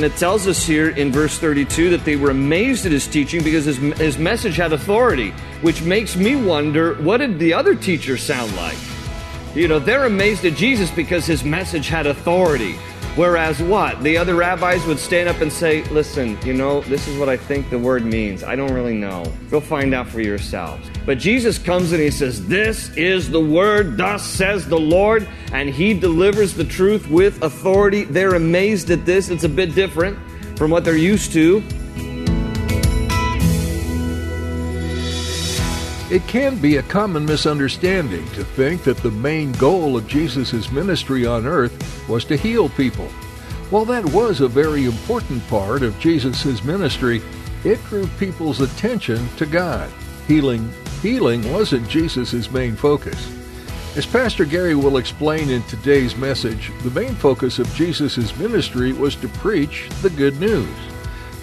And 0.00 0.10
it 0.10 0.16
tells 0.16 0.46
us 0.46 0.64
here 0.64 0.88
in 0.88 1.12
verse 1.12 1.38
32 1.38 1.90
that 1.90 2.06
they 2.06 2.16
were 2.16 2.30
amazed 2.30 2.86
at 2.86 2.92
his 2.92 3.06
teaching 3.06 3.44
because 3.44 3.66
his, 3.66 3.76
his 3.76 4.16
message 4.16 4.56
had 4.56 4.72
authority, 4.72 5.32
which 5.60 5.82
makes 5.82 6.16
me 6.16 6.36
wonder 6.36 6.94
what 7.02 7.18
did 7.18 7.38
the 7.38 7.52
other 7.52 7.74
teachers 7.74 8.22
sound 8.22 8.56
like? 8.56 8.78
You 9.54 9.68
know, 9.68 9.78
they're 9.78 10.06
amazed 10.06 10.46
at 10.46 10.54
Jesus 10.54 10.90
because 10.90 11.26
his 11.26 11.44
message 11.44 11.88
had 11.88 12.06
authority. 12.06 12.76
Whereas 13.20 13.60
what? 13.60 14.02
The 14.02 14.16
other 14.16 14.34
rabbis 14.34 14.86
would 14.86 14.98
stand 14.98 15.28
up 15.28 15.42
and 15.42 15.52
say, 15.52 15.84
Listen, 15.90 16.38
you 16.42 16.54
know, 16.54 16.80
this 16.80 17.06
is 17.06 17.18
what 17.18 17.28
I 17.28 17.36
think 17.36 17.68
the 17.68 17.78
word 17.78 18.02
means. 18.02 18.42
I 18.42 18.56
don't 18.56 18.72
really 18.72 18.94
know. 18.94 19.30
Go 19.50 19.60
find 19.60 19.92
out 19.92 20.08
for 20.08 20.22
yourselves. 20.22 20.88
But 21.04 21.18
Jesus 21.18 21.58
comes 21.58 21.92
and 21.92 22.00
he 22.00 22.10
says, 22.10 22.46
This 22.46 22.88
is 22.96 23.28
the 23.28 23.38
word, 23.38 23.98
thus 23.98 24.24
says 24.26 24.66
the 24.66 24.80
Lord, 24.80 25.28
and 25.52 25.68
he 25.68 25.92
delivers 25.92 26.54
the 26.54 26.64
truth 26.64 27.10
with 27.10 27.42
authority. 27.42 28.04
They're 28.04 28.36
amazed 28.36 28.90
at 28.90 29.04
this. 29.04 29.28
It's 29.28 29.44
a 29.44 29.50
bit 29.50 29.74
different 29.74 30.18
from 30.56 30.70
what 30.70 30.86
they're 30.86 30.96
used 30.96 31.34
to. 31.34 31.62
It 36.10 36.26
can 36.26 36.58
be 36.58 36.76
a 36.78 36.82
common 36.82 37.24
misunderstanding 37.24 38.28
to 38.30 38.42
think 38.42 38.82
that 38.82 38.96
the 38.96 39.12
main 39.12 39.52
goal 39.52 39.96
of 39.96 40.08
Jesus' 40.08 40.72
ministry 40.72 41.24
on 41.24 41.46
earth 41.46 42.08
was 42.08 42.24
to 42.24 42.36
heal 42.36 42.68
people. 42.70 43.06
While 43.70 43.84
that 43.84 44.04
was 44.06 44.40
a 44.40 44.48
very 44.48 44.86
important 44.86 45.46
part 45.46 45.84
of 45.84 45.96
Jesus' 46.00 46.64
ministry, 46.64 47.22
it 47.62 47.78
drew 47.84 48.08
people's 48.18 48.60
attention 48.60 49.28
to 49.36 49.46
God. 49.46 49.88
Healing, 50.26 50.72
healing 51.00 51.48
wasn't 51.52 51.88
Jesus' 51.88 52.50
main 52.50 52.74
focus. 52.74 53.32
As 53.96 54.04
Pastor 54.04 54.44
Gary 54.44 54.74
will 54.74 54.96
explain 54.96 55.48
in 55.48 55.62
today's 55.64 56.16
message, 56.16 56.72
the 56.82 56.90
main 56.90 57.14
focus 57.14 57.60
of 57.60 57.72
Jesus' 57.74 58.36
ministry 58.36 58.92
was 58.92 59.14
to 59.14 59.28
preach 59.28 59.88
the 60.02 60.10
good 60.10 60.40
news. 60.40 60.68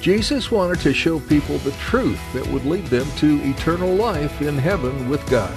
Jesus 0.02 0.52
wanted 0.52 0.80
to 0.81 0.94
show 0.94 1.20
people 1.20 1.58
the 1.59 1.72
truth 1.72 2.20
that 2.34 2.48
would 2.48 2.66
lead 2.66 2.86
them 2.86 3.08
to 3.17 3.42
eternal 3.44 3.94
life 3.94 4.42
in 4.42 4.58
heaven 4.58 5.09
with 5.09 5.28
God. 5.30 5.56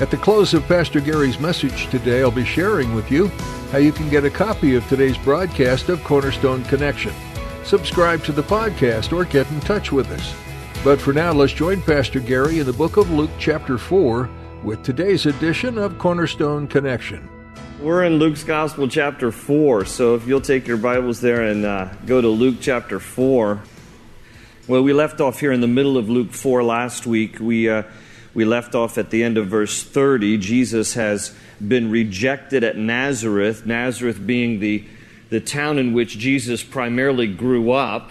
At 0.00 0.10
the 0.10 0.16
close 0.18 0.52
of 0.52 0.66
Pastor 0.68 1.00
Gary's 1.00 1.40
message 1.40 1.88
today, 1.88 2.22
I'll 2.22 2.30
be 2.30 2.44
sharing 2.44 2.94
with 2.94 3.10
you 3.10 3.28
how 3.72 3.78
you 3.78 3.92
can 3.92 4.10
get 4.10 4.24
a 4.24 4.30
copy 4.30 4.74
of 4.74 4.86
today's 4.88 5.18
broadcast 5.18 5.88
of 5.88 6.04
Cornerstone 6.04 6.64
Connection. 6.64 7.12
Subscribe 7.64 8.22
to 8.24 8.32
the 8.32 8.42
podcast 8.42 9.16
or 9.16 9.24
get 9.24 9.50
in 9.50 9.60
touch 9.60 9.90
with 9.90 10.10
us. 10.10 10.34
But 10.84 11.00
for 11.00 11.12
now, 11.12 11.32
let's 11.32 11.52
join 11.52 11.82
Pastor 11.82 12.20
Gary 12.20 12.60
in 12.60 12.66
the 12.66 12.72
book 12.72 12.96
of 12.96 13.10
Luke, 13.10 13.30
chapter 13.38 13.78
4, 13.78 14.28
with 14.62 14.82
today's 14.82 15.26
edition 15.26 15.78
of 15.78 15.98
Cornerstone 15.98 16.68
Connection. 16.68 17.28
We're 17.80 18.04
in 18.04 18.18
Luke's 18.18 18.42
Gospel, 18.42 18.88
chapter 18.88 19.30
4. 19.30 19.84
So 19.84 20.14
if 20.14 20.26
you'll 20.26 20.40
take 20.40 20.66
your 20.66 20.78
Bibles 20.78 21.20
there 21.20 21.42
and 21.42 21.66
uh, 21.66 21.92
go 22.06 22.22
to 22.22 22.28
Luke 22.28 22.56
chapter 22.58 22.98
4. 22.98 23.60
Well, 24.66 24.82
we 24.82 24.94
left 24.94 25.20
off 25.20 25.40
here 25.40 25.52
in 25.52 25.60
the 25.60 25.66
middle 25.66 25.98
of 25.98 26.08
Luke 26.08 26.32
4 26.32 26.64
last 26.64 27.06
week. 27.06 27.38
We, 27.38 27.68
uh, 27.68 27.82
we 28.32 28.46
left 28.46 28.74
off 28.74 28.96
at 28.96 29.10
the 29.10 29.22
end 29.22 29.36
of 29.36 29.48
verse 29.48 29.82
30. 29.82 30.38
Jesus 30.38 30.94
has 30.94 31.34
been 31.60 31.90
rejected 31.90 32.64
at 32.64 32.78
Nazareth, 32.78 33.66
Nazareth 33.66 34.26
being 34.26 34.58
the, 34.58 34.82
the 35.28 35.40
town 35.40 35.78
in 35.78 35.92
which 35.92 36.16
Jesus 36.16 36.62
primarily 36.64 37.26
grew 37.26 37.72
up. 37.72 38.10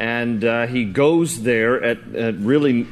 And 0.00 0.44
uh, 0.44 0.66
he 0.66 0.84
goes 0.84 1.44
there 1.44 1.80
at, 1.84 2.16
at 2.16 2.34
really 2.38 2.82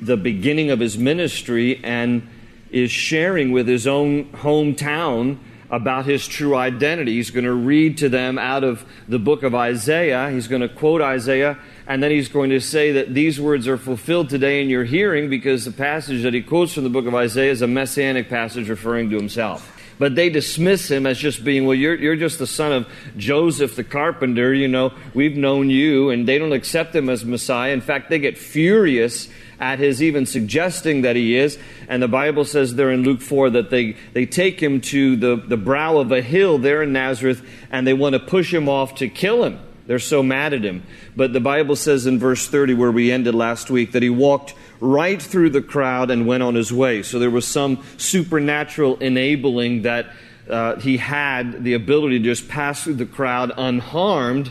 the 0.00 0.16
beginning 0.16 0.70
of 0.70 0.80
his 0.80 0.96
ministry 0.96 1.84
and 1.84 2.26
is 2.70 2.90
sharing 2.90 3.52
with 3.52 3.68
his 3.68 3.86
own 3.86 4.24
hometown 4.32 5.36
about 5.70 6.04
his 6.04 6.26
true 6.26 6.56
identity. 6.56 7.14
He's 7.14 7.30
going 7.30 7.44
to 7.44 7.52
read 7.52 7.98
to 7.98 8.08
them 8.08 8.38
out 8.38 8.64
of 8.64 8.84
the 9.08 9.18
book 9.18 9.42
of 9.42 9.54
Isaiah. 9.54 10.30
He's 10.30 10.48
going 10.48 10.62
to 10.62 10.68
quote 10.68 11.00
Isaiah, 11.00 11.58
and 11.86 12.02
then 12.02 12.10
he's 12.10 12.28
going 12.28 12.50
to 12.50 12.60
say 12.60 12.92
that 12.92 13.14
these 13.14 13.40
words 13.40 13.68
are 13.68 13.76
fulfilled 13.76 14.28
today 14.30 14.60
in 14.62 14.68
your 14.68 14.84
hearing 14.84 15.30
because 15.30 15.64
the 15.64 15.72
passage 15.72 16.22
that 16.24 16.34
he 16.34 16.42
quotes 16.42 16.74
from 16.74 16.84
the 16.84 16.90
book 16.90 17.06
of 17.06 17.14
Isaiah 17.14 17.52
is 17.52 17.62
a 17.62 17.68
messianic 17.68 18.28
passage 18.28 18.68
referring 18.68 19.10
to 19.10 19.16
himself. 19.16 19.76
But 20.00 20.14
they 20.14 20.30
dismiss 20.30 20.90
him 20.90 21.06
as 21.06 21.18
just 21.18 21.44
being, 21.44 21.66
well, 21.66 21.74
you're, 21.74 21.94
you're 21.94 22.16
just 22.16 22.38
the 22.38 22.46
son 22.46 22.72
of 22.72 22.88
Joseph 23.18 23.76
the 23.76 23.84
carpenter, 23.84 24.54
you 24.54 24.66
know, 24.66 24.94
we've 25.12 25.36
known 25.36 25.68
you, 25.68 26.08
and 26.08 26.26
they 26.26 26.38
don't 26.38 26.54
accept 26.54 26.96
him 26.96 27.10
as 27.10 27.22
Messiah. 27.22 27.72
In 27.72 27.82
fact, 27.82 28.08
they 28.08 28.18
get 28.18 28.38
furious 28.38 29.28
at 29.60 29.78
his 29.78 30.02
even 30.02 30.26
suggesting 30.26 31.02
that 31.02 31.14
he 31.14 31.36
is. 31.36 31.58
And 31.88 32.02
the 32.02 32.08
Bible 32.08 32.44
says 32.44 32.74
there 32.74 32.90
in 32.90 33.02
Luke 33.02 33.20
4 33.20 33.50
that 33.50 33.70
they, 33.70 33.96
they 34.14 34.26
take 34.26 34.60
him 34.60 34.80
to 34.82 35.16
the, 35.16 35.36
the 35.36 35.58
brow 35.58 35.98
of 35.98 36.10
a 36.10 36.22
hill 36.22 36.58
there 36.58 36.82
in 36.82 36.92
Nazareth 36.92 37.46
and 37.70 37.86
they 37.86 37.92
want 37.92 38.14
to 38.14 38.18
push 38.18 38.52
him 38.52 38.68
off 38.68 38.96
to 38.96 39.08
kill 39.08 39.44
him. 39.44 39.60
They're 39.86 39.98
so 39.98 40.22
mad 40.22 40.54
at 40.54 40.62
him. 40.62 40.84
But 41.16 41.32
the 41.32 41.40
Bible 41.40 41.74
says 41.76 42.06
in 42.06 42.18
verse 42.18 42.46
30, 42.46 42.74
where 42.74 42.92
we 42.92 43.10
ended 43.10 43.34
last 43.34 43.70
week, 43.70 43.92
that 43.92 44.02
he 44.02 44.10
walked 44.10 44.54
right 44.78 45.20
through 45.20 45.50
the 45.50 45.62
crowd 45.62 46.10
and 46.10 46.26
went 46.26 46.42
on 46.42 46.54
his 46.54 46.72
way. 46.72 47.02
So 47.02 47.18
there 47.18 47.30
was 47.30 47.46
some 47.46 47.84
supernatural 47.96 48.98
enabling 48.98 49.82
that 49.82 50.12
uh, 50.48 50.76
he 50.76 50.96
had 50.96 51.64
the 51.64 51.74
ability 51.74 52.18
to 52.18 52.24
just 52.24 52.48
pass 52.48 52.84
through 52.84 52.94
the 52.94 53.06
crowd 53.06 53.52
unharmed 53.56 54.50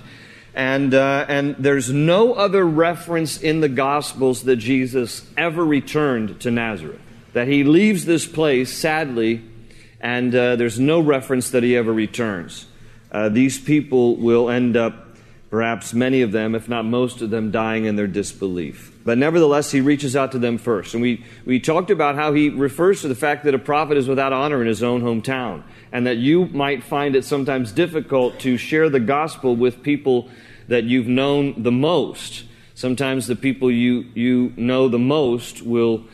and, 0.59 0.93
uh, 0.93 1.25
and 1.29 1.55
there's 1.57 1.89
no 1.89 2.33
other 2.33 2.65
reference 2.65 3.37
in 3.37 3.61
the 3.61 3.69
Gospels 3.69 4.43
that 4.43 4.57
Jesus 4.57 5.25
ever 5.37 5.63
returned 5.63 6.41
to 6.41 6.51
Nazareth. 6.51 6.99
That 7.31 7.47
he 7.47 7.63
leaves 7.63 8.03
this 8.03 8.25
place, 8.25 8.77
sadly, 8.77 9.41
and 10.01 10.35
uh, 10.35 10.57
there's 10.57 10.77
no 10.77 10.99
reference 10.99 11.51
that 11.51 11.63
he 11.63 11.77
ever 11.77 11.93
returns. 11.93 12.65
Uh, 13.09 13.29
these 13.29 13.57
people 13.57 14.17
will 14.17 14.49
end 14.49 14.75
up, 14.75 15.15
perhaps 15.49 15.93
many 15.93 16.23
of 16.23 16.33
them, 16.33 16.53
if 16.55 16.67
not 16.67 16.83
most 16.83 17.21
of 17.21 17.29
them, 17.29 17.51
dying 17.51 17.85
in 17.85 17.95
their 17.95 18.05
disbelief. 18.05 18.93
But 19.05 19.17
nevertheless, 19.17 19.71
he 19.71 19.79
reaches 19.79 20.17
out 20.17 20.33
to 20.33 20.39
them 20.39 20.57
first. 20.57 20.93
And 20.93 21.01
we, 21.01 21.23
we 21.45 21.61
talked 21.61 21.89
about 21.89 22.15
how 22.15 22.33
he 22.33 22.49
refers 22.49 22.99
to 23.03 23.07
the 23.07 23.15
fact 23.15 23.45
that 23.45 23.55
a 23.55 23.59
prophet 23.59 23.95
is 23.95 24.09
without 24.09 24.33
honor 24.33 24.59
in 24.59 24.67
his 24.67 24.83
own 24.83 25.03
hometown, 25.03 25.63
and 25.93 26.05
that 26.05 26.17
you 26.17 26.47
might 26.47 26.83
find 26.83 27.15
it 27.15 27.23
sometimes 27.23 27.71
difficult 27.71 28.39
to 28.41 28.57
share 28.57 28.89
the 28.89 28.99
gospel 28.99 29.55
with 29.55 29.81
people 29.81 30.29
that 30.69 30.85
you've 30.85 31.07
known 31.07 31.61
the 31.61 31.71
most. 31.71 32.45
Sometimes 32.75 33.27
the 33.27 33.35
people 33.35 33.69
you, 33.69 34.05
you 34.13 34.53
know 34.55 34.87
the 34.87 34.99
most 34.99 35.61
will 35.61 36.05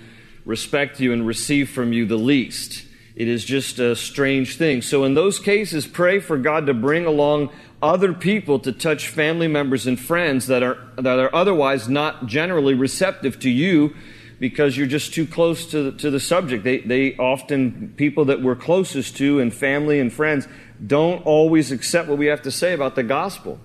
respect 0.45 0.99
you 0.99 1.13
and 1.13 1.27
receive 1.27 1.69
from 1.69 1.93
you 1.93 2.05
the 2.05 2.17
least. 2.17 2.85
It 3.15 3.27
is 3.27 3.45
just 3.45 3.79
a 3.79 3.95
strange 3.95 4.57
thing. 4.57 4.81
So, 4.81 5.03
in 5.03 5.13
those 5.13 5.39
cases, 5.39 5.87
pray 5.87 6.19
for 6.19 6.37
God 6.37 6.65
to 6.65 6.73
bring 6.73 7.05
along 7.05 7.49
other 7.81 8.13
people 8.13 8.59
to 8.59 8.71
touch 8.71 9.07
family 9.07 9.47
members 9.47 9.87
and 9.87 9.99
friends 9.99 10.47
that 10.47 10.63
are, 10.63 10.77
that 10.97 11.19
are 11.19 11.33
otherwise 11.33 11.87
not 11.87 12.25
generally 12.25 12.73
receptive 12.73 13.39
to 13.41 13.49
you 13.49 13.95
because 14.39 14.75
you're 14.75 14.87
just 14.87 15.13
too 15.13 15.25
close 15.25 15.65
to 15.67 15.91
the, 15.91 15.97
to 15.99 16.09
the 16.09 16.19
subject. 16.19 16.63
They, 16.63 16.79
they 16.79 17.15
often, 17.17 17.93
people 17.95 18.25
that 18.25 18.41
we're 18.41 18.55
closest 18.55 19.15
to 19.17 19.39
and 19.39 19.53
family 19.53 19.99
and 19.99 20.11
friends, 20.11 20.47
don't 20.85 21.25
always 21.25 21.71
accept 21.71 22.09
what 22.09 22.17
we 22.17 22.25
have 22.25 22.41
to 22.41 22.51
say 22.51 22.73
about 22.73 22.95
the 22.95 23.03
gospel. 23.03 23.59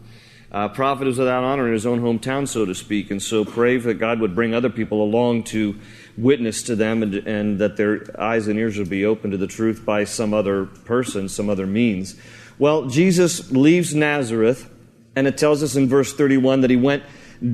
Uh, 0.53 0.69
prophet 0.69 1.07
is 1.07 1.17
without 1.17 1.45
honor 1.45 1.67
in 1.69 1.73
his 1.73 1.87
own 1.87 2.01
hometown, 2.01 2.47
so 2.47 2.65
to 2.65 2.75
speak. 2.75 3.11
And 3.11 3.23
so 3.23 3.45
pray 3.45 3.77
that 3.77 3.95
God 3.95 4.19
would 4.19 4.35
bring 4.35 4.53
other 4.53 4.71
people 4.71 5.03
along 5.03 5.45
to 5.45 5.79
witness 6.19 6.65
to 6.65 6.75
them 6.75 7.03
and, 7.05 7.15
and 7.15 7.59
that 7.61 7.77
their 7.77 8.05
eyes 8.21 8.49
and 8.49 8.59
ears 8.59 8.77
would 8.77 8.91
be 8.91 9.05
open 9.05 9.31
to 9.31 9.37
the 9.37 9.47
truth 9.47 9.85
by 9.85 10.05
some 10.05 10.35
other 10.35 10.67
person, 10.67 11.29
some 11.29 11.49
other 11.49 11.67
means. 11.67 12.17
Well, 12.59 12.87
Jesus 12.87 13.53
leaves 13.53 13.95
Nazareth, 13.95 14.69
and 15.15 15.29
it 15.29 15.39
tells 15.39 15.63
us 15.63 15.77
in 15.77 15.89
verse 15.89 16.13
31 16.13 16.63
that 16.63 16.71
he 16.71 16.77
went 16.77 17.05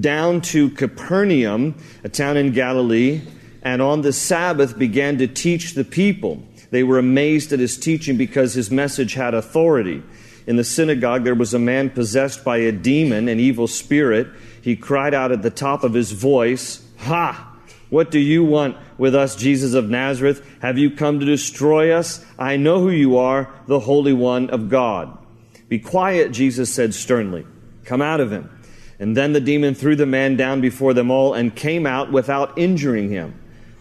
down 0.00 0.40
to 0.40 0.70
Capernaum, 0.70 1.74
a 2.02 2.08
town 2.08 2.36
in 2.36 2.52
Galilee, 2.52 3.20
and 3.62 3.82
on 3.82 4.00
the 4.00 4.12
Sabbath 4.12 4.78
began 4.78 5.18
to 5.18 5.26
teach 5.26 5.74
the 5.74 5.84
people. 5.84 6.42
They 6.70 6.82
were 6.82 6.98
amazed 6.98 7.52
at 7.52 7.60
his 7.60 7.78
teaching 7.78 8.16
because 8.16 8.54
his 8.54 8.70
message 8.70 9.14
had 9.14 9.34
authority. 9.34 10.02
In 10.46 10.56
the 10.56 10.64
synagogue, 10.64 11.24
there 11.24 11.34
was 11.34 11.54
a 11.54 11.58
man 11.58 11.90
possessed 11.90 12.44
by 12.44 12.58
a 12.58 12.72
demon, 12.72 13.28
an 13.28 13.40
evil 13.40 13.66
spirit. 13.66 14.28
He 14.62 14.76
cried 14.76 15.14
out 15.14 15.32
at 15.32 15.42
the 15.42 15.50
top 15.50 15.82
of 15.82 15.94
his 15.94 16.12
voice, 16.12 16.86
Ha! 16.98 17.54
What 17.88 18.10
do 18.10 18.18
you 18.18 18.44
want 18.44 18.76
with 18.98 19.14
us, 19.14 19.36
Jesus 19.36 19.74
of 19.74 19.88
Nazareth? 19.88 20.44
Have 20.60 20.76
you 20.76 20.90
come 20.90 21.20
to 21.20 21.26
destroy 21.26 21.92
us? 21.92 22.24
I 22.38 22.56
know 22.56 22.80
who 22.80 22.90
you 22.90 23.16
are, 23.16 23.52
the 23.66 23.80
Holy 23.80 24.12
One 24.12 24.50
of 24.50 24.68
God. 24.68 25.16
Be 25.68 25.78
quiet, 25.78 26.32
Jesus 26.32 26.72
said 26.72 26.94
sternly. 26.94 27.46
Come 27.84 28.02
out 28.02 28.20
of 28.20 28.32
him. 28.32 28.50
And 28.98 29.16
then 29.16 29.32
the 29.32 29.40
demon 29.40 29.74
threw 29.74 29.94
the 29.94 30.06
man 30.06 30.36
down 30.36 30.60
before 30.60 30.94
them 30.94 31.10
all 31.10 31.34
and 31.34 31.54
came 31.54 31.86
out 31.86 32.10
without 32.10 32.58
injuring 32.58 33.10
him. 33.10 33.34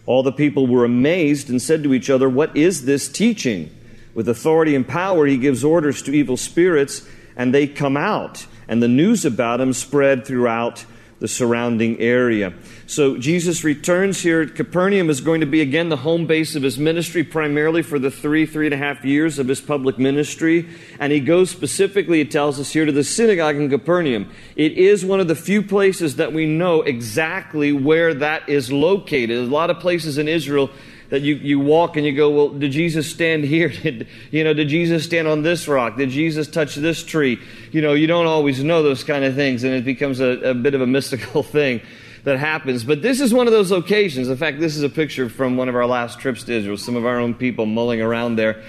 All 0.05 0.23
the 0.23 0.31
people 0.31 0.67
were 0.67 0.85
amazed 0.85 1.49
and 1.49 1.61
said 1.61 1.83
to 1.83 1.93
each 1.93 2.09
other, 2.09 2.29
What 2.29 2.55
is 2.55 2.85
this 2.85 3.09
teaching? 3.09 3.75
With 4.15 4.29
authority 4.29 4.75
and 4.75 4.87
power, 4.87 5.27
he 5.27 5.37
gives 5.37 5.63
orders 5.63 6.01
to 6.03 6.11
evil 6.13 6.37
spirits, 6.37 7.07
and 7.35 7.53
they 7.53 7.67
come 7.67 7.97
out. 7.97 8.47
And 8.67 8.81
the 8.81 8.87
news 8.87 9.25
about 9.25 9.61
him 9.61 9.73
spread 9.73 10.25
throughout 10.25 10.85
the 11.19 11.27
surrounding 11.27 11.99
area. 11.99 12.53
So 12.87 13.17
Jesus 13.17 13.63
returns 13.63 14.21
here. 14.21 14.45
Capernaum 14.45 15.09
is 15.09 15.21
going 15.21 15.39
to 15.39 15.45
be 15.45 15.61
again 15.61 15.89
the 15.89 15.97
home 15.97 16.27
base 16.27 16.55
of 16.55 16.63
his 16.63 16.77
ministry, 16.77 17.23
primarily 17.23 17.81
for 17.81 17.99
the 17.99 18.11
three, 18.11 18.45
three 18.45 18.67
and 18.67 18.73
a 18.73 18.77
half 18.77 19.05
years 19.05 19.39
of 19.39 19.47
his 19.47 19.61
public 19.61 19.97
ministry. 19.97 20.67
And 20.99 21.13
he 21.13 21.19
goes 21.19 21.49
specifically, 21.49 22.19
it 22.19 22.31
tells 22.31 22.59
us 22.59 22.71
here, 22.71 22.85
to 22.85 22.91
the 22.91 23.03
synagogue 23.03 23.55
in 23.55 23.69
Capernaum. 23.69 24.29
It 24.55 24.73
is 24.73 25.05
one 25.05 25.19
of 25.19 25.27
the 25.27 25.35
few 25.35 25.61
places 25.61 26.17
that 26.17 26.33
we 26.33 26.45
know 26.45 26.81
exactly 26.81 27.71
where 27.71 28.13
that 28.13 28.49
is 28.49 28.71
located. 28.71 29.37
a 29.37 29.43
lot 29.43 29.69
of 29.69 29.79
places 29.79 30.17
in 30.17 30.27
Israel 30.27 30.69
that 31.15 31.21
you, 31.21 31.35
you 31.35 31.61
walk 31.61 31.95
and 31.95 32.05
you 32.05 32.11
go, 32.11 32.29
well, 32.29 32.49
did 32.49 32.73
Jesus 32.73 33.09
stand 33.09 33.45
here? 33.45 33.69
Did, 33.85 34.05
you 34.31 34.43
know, 34.43 34.53
did 34.53 34.67
Jesus 34.67 35.05
stand 35.05 35.29
on 35.29 35.43
this 35.43 35.65
rock? 35.65 35.95
Did 35.95 36.09
Jesus 36.09 36.45
touch 36.45 36.75
this 36.75 37.05
tree? 37.05 37.39
You 37.71 37.81
know, 37.81 37.93
you 37.93 38.05
don't 38.05 38.25
always 38.25 38.61
know 38.61 38.83
those 38.83 39.05
kind 39.05 39.23
of 39.23 39.33
things, 39.33 39.63
and 39.63 39.73
it 39.73 39.85
becomes 39.85 40.19
a, 40.19 40.49
a 40.49 40.53
bit 40.53 40.73
of 40.73 40.81
a 40.81 40.87
mystical 40.97 41.41
thing 41.41 41.79
that 42.25 42.37
happens. 42.37 42.83
But 42.83 43.01
this 43.01 43.21
is 43.21 43.33
one 43.33 43.47
of 43.47 43.53
those 43.53 43.71
occasions. 43.71 44.27
In 44.27 44.35
fact, 44.35 44.59
this 44.59 44.75
is 44.75 44.83
a 44.83 44.89
picture 44.89 45.29
from 45.29 45.55
one 45.55 45.69
of 45.69 45.75
our 45.75 45.85
last 45.85 46.19
trips 46.19 46.43
to 46.43 46.53
Israel. 46.53 46.75
Some 46.75 46.97
of 46.97 47.05
our 47.05 47.17
own 47.17 47.33
people 47.33 47.65
mulling 47.65 48.01
around 48.01 48.35
there 48.35 48.61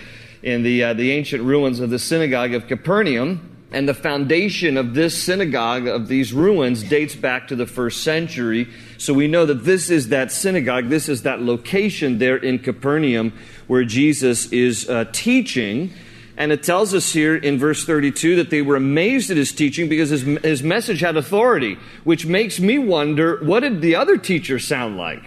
in 0.45 0.63
the, 0.63 0.85
uh, 0.85 0.95
the 0.95 1.11
ancient 1.11 1.43
ruins 1.43 1.81
of 1.81 1.91
the 1.91 1.99
synagogue 1.99 2.55
of 2.55 2.69
Capernaum. 2.69 3.57
And 3.73 3.89
the 3.89 3.95
foundation 3.95 4.77
of 4.77 4.95
this 4.95 5.21
synagogue, 5.21 5.89
of 5.89 6.07
these 6.07 6.33
ruins, 6.33 6.85
dates 6.85 7.17
back 7.17 7.49
to 7.49 7.57
the 7.57 7.67
first 7.67 8.05
century. 8.05 8.69
So 8.99 9.15
we 9.15 9.29
know 9.29 9.47
that 9.47 9.65
this 9.65 9.91
is 9.91 10.09
that 10.09 10.33
synagogue, 10.33 10.89
this 10.89 11.09
is 11.09 11.23
that 11.23 11.41
location 11.43 12.19
there 12.19 12.37
in 12.37 12.59
Capernaum 12.59 13.33
where 13.67 13.85
Jesus 13.85 14.51
is 14.53 14.89
uh, 14.89 15.05
teaching. 15.13 15.93
And 16.37 16.53
it 16.53 16.63
tells 16.63 16.93
us 16.95 17.13
here 17.13 17.35
in 17.35 17.59
verse 17.59 17.85
32 17.85 18.37
that 18.37 18.51
they 18.51 18.63
were 18.63 18.77
amazed 18.77 19.31
at 19.31 19.37
his 19.37 19.53
teaching 19.53 19.89
because 19.89 20.11
his, 20.11 20.23
his 20.23 20.63
message 20.63 21.01
had 21.01 21.17
authority, 21.17 21.79
which 22.05 22.27
makes 22.27 22.61
me 22.61 22.79
wonder 22.79 23.43
what 23.43 23.61
did 23.61 23.81
the 23.81 23.97
other 23.97 24.19
teachers 24.19 24.67
sound 24.67 24.97
like? 24.97 25.23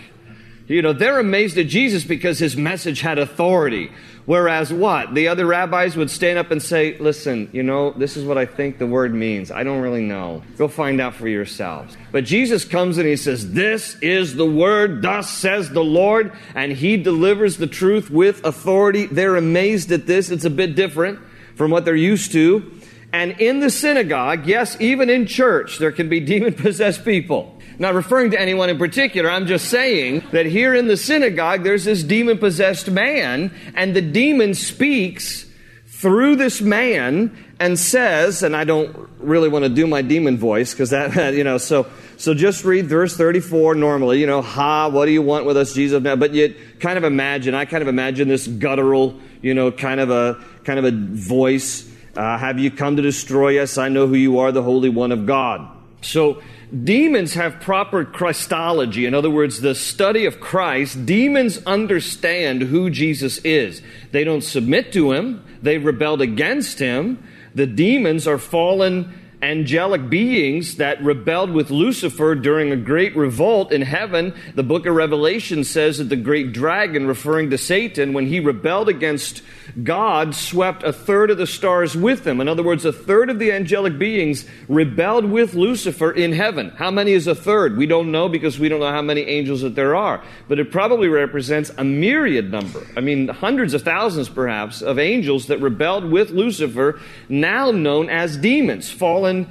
You 0.69 0.83
know, 0.83 0.93
they're 0.93 1.19
amazed 1.19 1.57
at 1.57 1.65
Jesus 1.67 2.03
because 2.03 2.37
his 2.37 2.55
message 2.55 3.01
had 3.01 3.17
authority. 3.17 3.91
Whereas 4.27 4.71
what? 4.71 5.15
The 5.15 5.27
other 5.27 5.47
rabbis 5.47 5.95
would 5.95 6.11
stand 6.11 6.37
up 6.37 6.51
and 6.51 6.61
say, 6.61 6.95
listen, 6.99 7.49
you 7.51 7.63
know, 7.63 7.89
this 7.89 8.15
is 8.15 8.23
what 8.23 8.37
I 8.37 8.45
think 8.45 8.77
the 8.77 8.85
word 8.85 9.11
means. 9.11 9.49
I 9.49 9.63
don't 9.63 9.81
really 9.81 10.03
know. 10.03 10.43
Go 10.59 10.67
find 10.67 11.01
out 11.01 11.15
for 11.15 11.27
yourselves. 11.27 11.97
But 12.11 12.25
Jesus 12.25 12.65
comes 12.65 12.99
and 12.99 13.07
he 13.07 13.15
says, 13.15 13.51
this 13.51 13.95
is 14.01 14.35
the 14.35 14.45
word, 14.45 15.01
thus 15.01 15.27
says 15.31 15.71
the 15.71 15.83
Lord, 15.83 16.33
and 16.53 16.71
he 16.71 16.97
delivers 16.97 17.57
the 17.57 17.65
truth 17.65 18.11
with 18.11 18.45
authority. 18.45 19.07
They're 19.07 19.37
amazed 19.37 19.91
at 19.91 20.05
this. 20.05 20.29
It's 20.29 20.45
a 20.45 20.51
bit 20.51 20.75
different 20.75 21.17
from 21.55 21.71
what 21.71 21.83
they're 21.83 21.95
used 21.95 22.31
to. 22.33 22.71
And 23.11 23.41
in 23.41 23.59
the 23.59 23.71
synagogue, 23.71 24.45
yes, 24.45 24.79
even 24.79 25.09
in 25.09 25.25
church, 25.25 25.79
there 25.79 25.91
can 25.91 26.09
be 26.09 26.19
demon 26.19 26.53
possessed 26.53 27.03
people 27.03 27.58
not 27.79 27.95
referring 27.95 28.31
to 28.31 28.39
anyone 28.39 28.69
in 28.69 28.77
particular. 28.77 29.31
I'm 29.31 29.47
just 29.47 29.69
saying 29.69 30.23
that 30.31 30.45
here 30.45 30.75
in 30.75 30.87
the 30.87 30.97
synagogue, 30.97 31.63
there's 31.63 31.85
this 31.85 32.03
demon 32.03 32.37
possessed 32.37 32.91
man, 32.91 33.51
and 33.73 33.95
the 33.95 34.01
demon 34.01 34.53
speaks 34.53 35.45
through 35.87 36.35
this 36.35 36.61
man 36.61 37.35
and 37.59 37.77
says, 37.77 38.43
and 38.43 38.55
I 38.55 38.63
don't 38.63 39.09
really 39.19 39.49
want 39.49 39.63
to 39.63 39.69
do 39.69 39.85
my 39.85 40.01
demon 40.01 40.37
voice 40.37 40.73
because 40.73 40.89
that, 40.91 41.33
you 41.33 41.43
know, 41.43 41.57
so, 41.57 41.87
so 42.17 42.33
just 42.33 42.63
read 42.63 42.87
verse 42.87 43.15
34 43.15 43.75
normally, 43.75 44.19
you 44.19 44.27
know, 44.27 44.41
ha, 44.41 44.89
what 44.89 45.05
do 45.05 45.11
you 45.11 45.21
want 45.21 45.45
with 45.45 45.57
us, 45.57 45.73
Jesus? 45.73 46.01
But 46.01 46.33
you 46.33 46.55
kind 46.79 46.97
of 46.97 47.03
imagine, 47.03 47.55
I 47.55 47.65
kind 47.65 47.81
of 47.81 47.87
imagine 47.87 48.27
this 48.27 48.47
guttural, 48.47 49.19
you 49.41 49.53
know, 49.53 49.71
kind 49.71 49.99
of 49.99 50.09
a, 50.09 50.41
kind 50.63 50.79
of 50.79 50.85
a 50.85 50.91
voice. 50.91 51.89
Uh, 52.15 52.37
have 52.37 52.59
you 52.59 52.71
come 52.71 52.95
to 52.97 53.01
destroy 53.01 53.61
us? 53.61 53.77
I 53.77 53.89
know 53.89 54.07
who 54.07 54.15
you 54.15 54.39
are, 54.39 54.51
the 54.51 54.63
Holy 54.63 54.89
One 54.89 55.11
of 55.11 55.25
God. 55.25 55.67
So, 56.01 56.41
Demons 56.71 57.33
have 57.33 57.59
proper 57.61 58.05
Christology. 58.05 59.05
In 59.05 59.15
other 59.15 59.29
words, 59.29 59.61
the 59.61 59.73
study 59.73 60.25
of 60.25 60.39
Christ. 60.39 61.05
Demons 61.05 61.59
understand 61.65 62.61
who 62.61 62.89
Jesus 62.91 63.39
is. 63.39 63.81
They 64.11 64.23
don't 64.23 64.43
submit 64.43 64.93
to 64.93 65.11
him. 65.11 65.43
They 65.63 65.79
rebelled 65.79 66.21
against 66.21 66.77
him. 66.77 67.23
The 67.55 67.65
demons 67.65 68.27
are 68.27 68.37
fallen 68.37 69.19
angelic 69.41 70.09
beings 70.09 70.75
that 70.75 71.01
rebelled 71.01 71.49
with 71.51 71.71
Lucifer 71.71 72.35
during 72.35 72.71
a 72.71 72.77
great 72.77 73.15
revolt 73.15 73.71
in 73.71 73.81
heaven. 73.81 74.33
The 74.53 74.63
book 74.63 74.85
of 74.85 74.95
Revelation 74.95 75.63
says 75.63 75.97
that 75.97 76.09
the 76.09 76.15
great 76.15 76.51
dragon, 76.51 77.07
referring 77.07 77.49
to 77.49 77.57
Satan, 77.57 78.13
when 78.13 78.27
he 78.27 78.39
rebelled 78.39 78.89
against 78.89 79.41
God, 79.83 80.35
swept 80.35 80.83
a 80.83 80.91
third 80.91 81.31
of 81.31 81.37
the 81.37 81.47
stars 81.47 81.95
with 81.95 82.25
him. 82.25 82.41
In 82.41 82.47
other 82.47 82.63
words, 82.63 82.85
a 82.85 82.91
third 82.91 83.29
of 83.29 83.39
the 83.39 83.51
angelic 83.51 83.99
beings 83.99 84.45
rebelled 84.67 85.25
with 85.25 85.53
Lucifer 85.53 86.11
in 86.11 86.33
heaven. 86.33 86.71
How 86.71 86.91
many 86.91 87.11
is 87.11 87.27
a 87.27 87.35
third? 87.35 87.77
We 87.77 87.85
don't 87.85 88.11
know 88.11 88.29
because 88.29 88.59
we 88.59 88.69
don't 88.69 88.79
know 88.79 88.91
how 88.91 89.01
many 89.01 89.21
angels 89.21 89.61
that 89.61 89.75
there 89.75 89.95
are. 89.95 90.23
But 90.47 90.59
it 90.59 90.71
probably 90.71 91.07
represents 91.07 91.71
a 91.77 91.83
myriad 91.83 92.51
number. 92.51 92.85
I 92.97 93.01
mean, 93.01 93.27
hundreds 93.27 93.73
of 93.73 93.83
thousands 93.83 94.27
perhaps 94.27 94.81
of 94.81 94.97
angels 94.97 95.47
that 95.47 95.59
rebelled 95.59 96.05
with 96.05 96.31
Lucifer, 96.31 96.99
now 97.27 97.71
known 97.71 98.09
as 98.09 98.37
demons, 98.37 98.89
fallen 98.89 99.19
fallen 99.19 99.47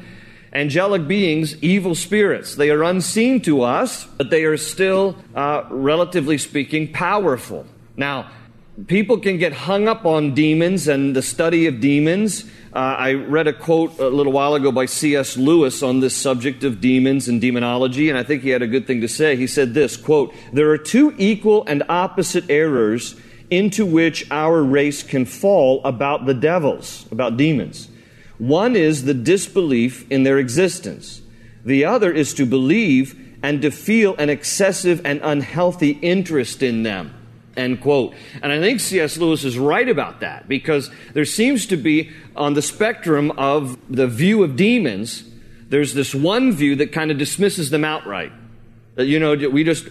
angelic 0.52 1.06
beings, 1.06 1.62
evil 1.62 1.94
spirits. 1.94 2.54
They 2.54 2.70
are 2.70 2.82
unseen 2.82 3.40
to 3.42 3.62
us, 3.62 4.04
but 4.04 4.30
they 4.30 4.44
are 4.44 4.56
still, 4.56 5.16
uh, 5.34 5.64
relatively 5.68 6.38
speaking, 6.38 6.90
powerful. 6.90 7.66
Now, 7.96 8.30
people 8.86 9.18
can 9.18 9.38
get 9.38 9.52
hung 9.52 9.88
up 9.88 10.06
on 10.06 10.34
demons 10.34 10.86
and 10.86 11.16
the 11.16 11.22
study 11.22 11.66
of 11.66 11.80
demons. 11.80 12.44
Uh, 12.72 12.78
I 12.78 13.14
read 13.14 13.48
a 13.48 13.52
quote 13.52 13.98
a 13.98 14.08
little 14.08 14.32
while 14.32 14.54
ago 14.54 14.70
by 14.70 14.86
C.S. 14.86 15.36
Lewis 15.36 15.82
on 15.82 16.00
this 16.00 16.14
subject 16.14 16.62
of 16.62 16.80
demons 16.80 17.26
and 17.26 17.40
demonology, 17.40 18.08
and 18.08 18.16
I 18.16 18.22
think 18.22 18.42
he 18.42 18.50
had 18.50 18.62
a 18.62 18.66
good 18.66 18.86
thing 18.86 19.00
to 19.00 19.08
say. 19.08 19.36
He 19.36 19.46
said 19.46 19.74
this 19.74 19.96
quote, 19.96 20.32
There 20.52 20.70
are 20.70 20.78
two 20.78 21.14
equal 21.18 21.64
and 21.66 21.82
opposite 21.88 22.48
errors 22.48 23.16
into 23.50 23.84
which 23.84 24.30
our 24.30 24.62
race 24.62 25.02
can 25.02 25.24
fall 25.24 25.82
about 25.84 26.26
the 26.26 26.34
devils, 26.34 27.06
about 27.10 27.36
demons. 27.36 27.88
One 28.36 28.76
is 28.76 29.04
the 29.04 29.14
disbelief 29.14 30.08
in 30.10 30.22
their 30.22 30.38
existence. 30.38 31.22
The 31.64 31.84
other 31.84 32.12
is 32.12 32.34
to 32.34 32.46
believe 32.46 33.18
and 33.42 33.62
to 33.62 33.70
feel 33.70 34.14
an 34.16 34.30
excessive 34.30 35.00
and 35.04 35.20
unhealthy 35.24 35.90
interest 36.02 36.62
in 36.62 36.82
them. 36.82 37.17
End 37.58 37.80
quote. 37.80 38.14
And 38.40 38.52
I 38.52 38.60
think 38.60 38.78
C.S. 38.78 39.18
Lewis 39.18 39.44
is 39.44 39.58
right 39.58 39.88
about 39.88 40.20
that 40.20 40.48
because 40.48 40.90
there 41.12 41.24
seems 41.24 41.66
to 41.66 41.76
be 41.76 42.10
on 42.36 42.54
the 42.54 42.62
spectrum 42.62 43.32
of 43.32 43.76
the 43.92 44.06
view 44.06 44.44
of 44.44 44.54
demons, 44.54 45.24
there's 45.68 45.92
this 45.92 46.14
one 46.14 46.52
view 46.52 46.76
that 46.76 46.92
kind 46.92 47.10
of 47.10 47.18
dismisses 47.18 47.70
them 47.70 47.84
outright. 47.84 48.32
Uh, 48.96 49.02
you 49.02 49.18
know, 49.18 49.34
we 49.34 49.64
just 49.64 49.88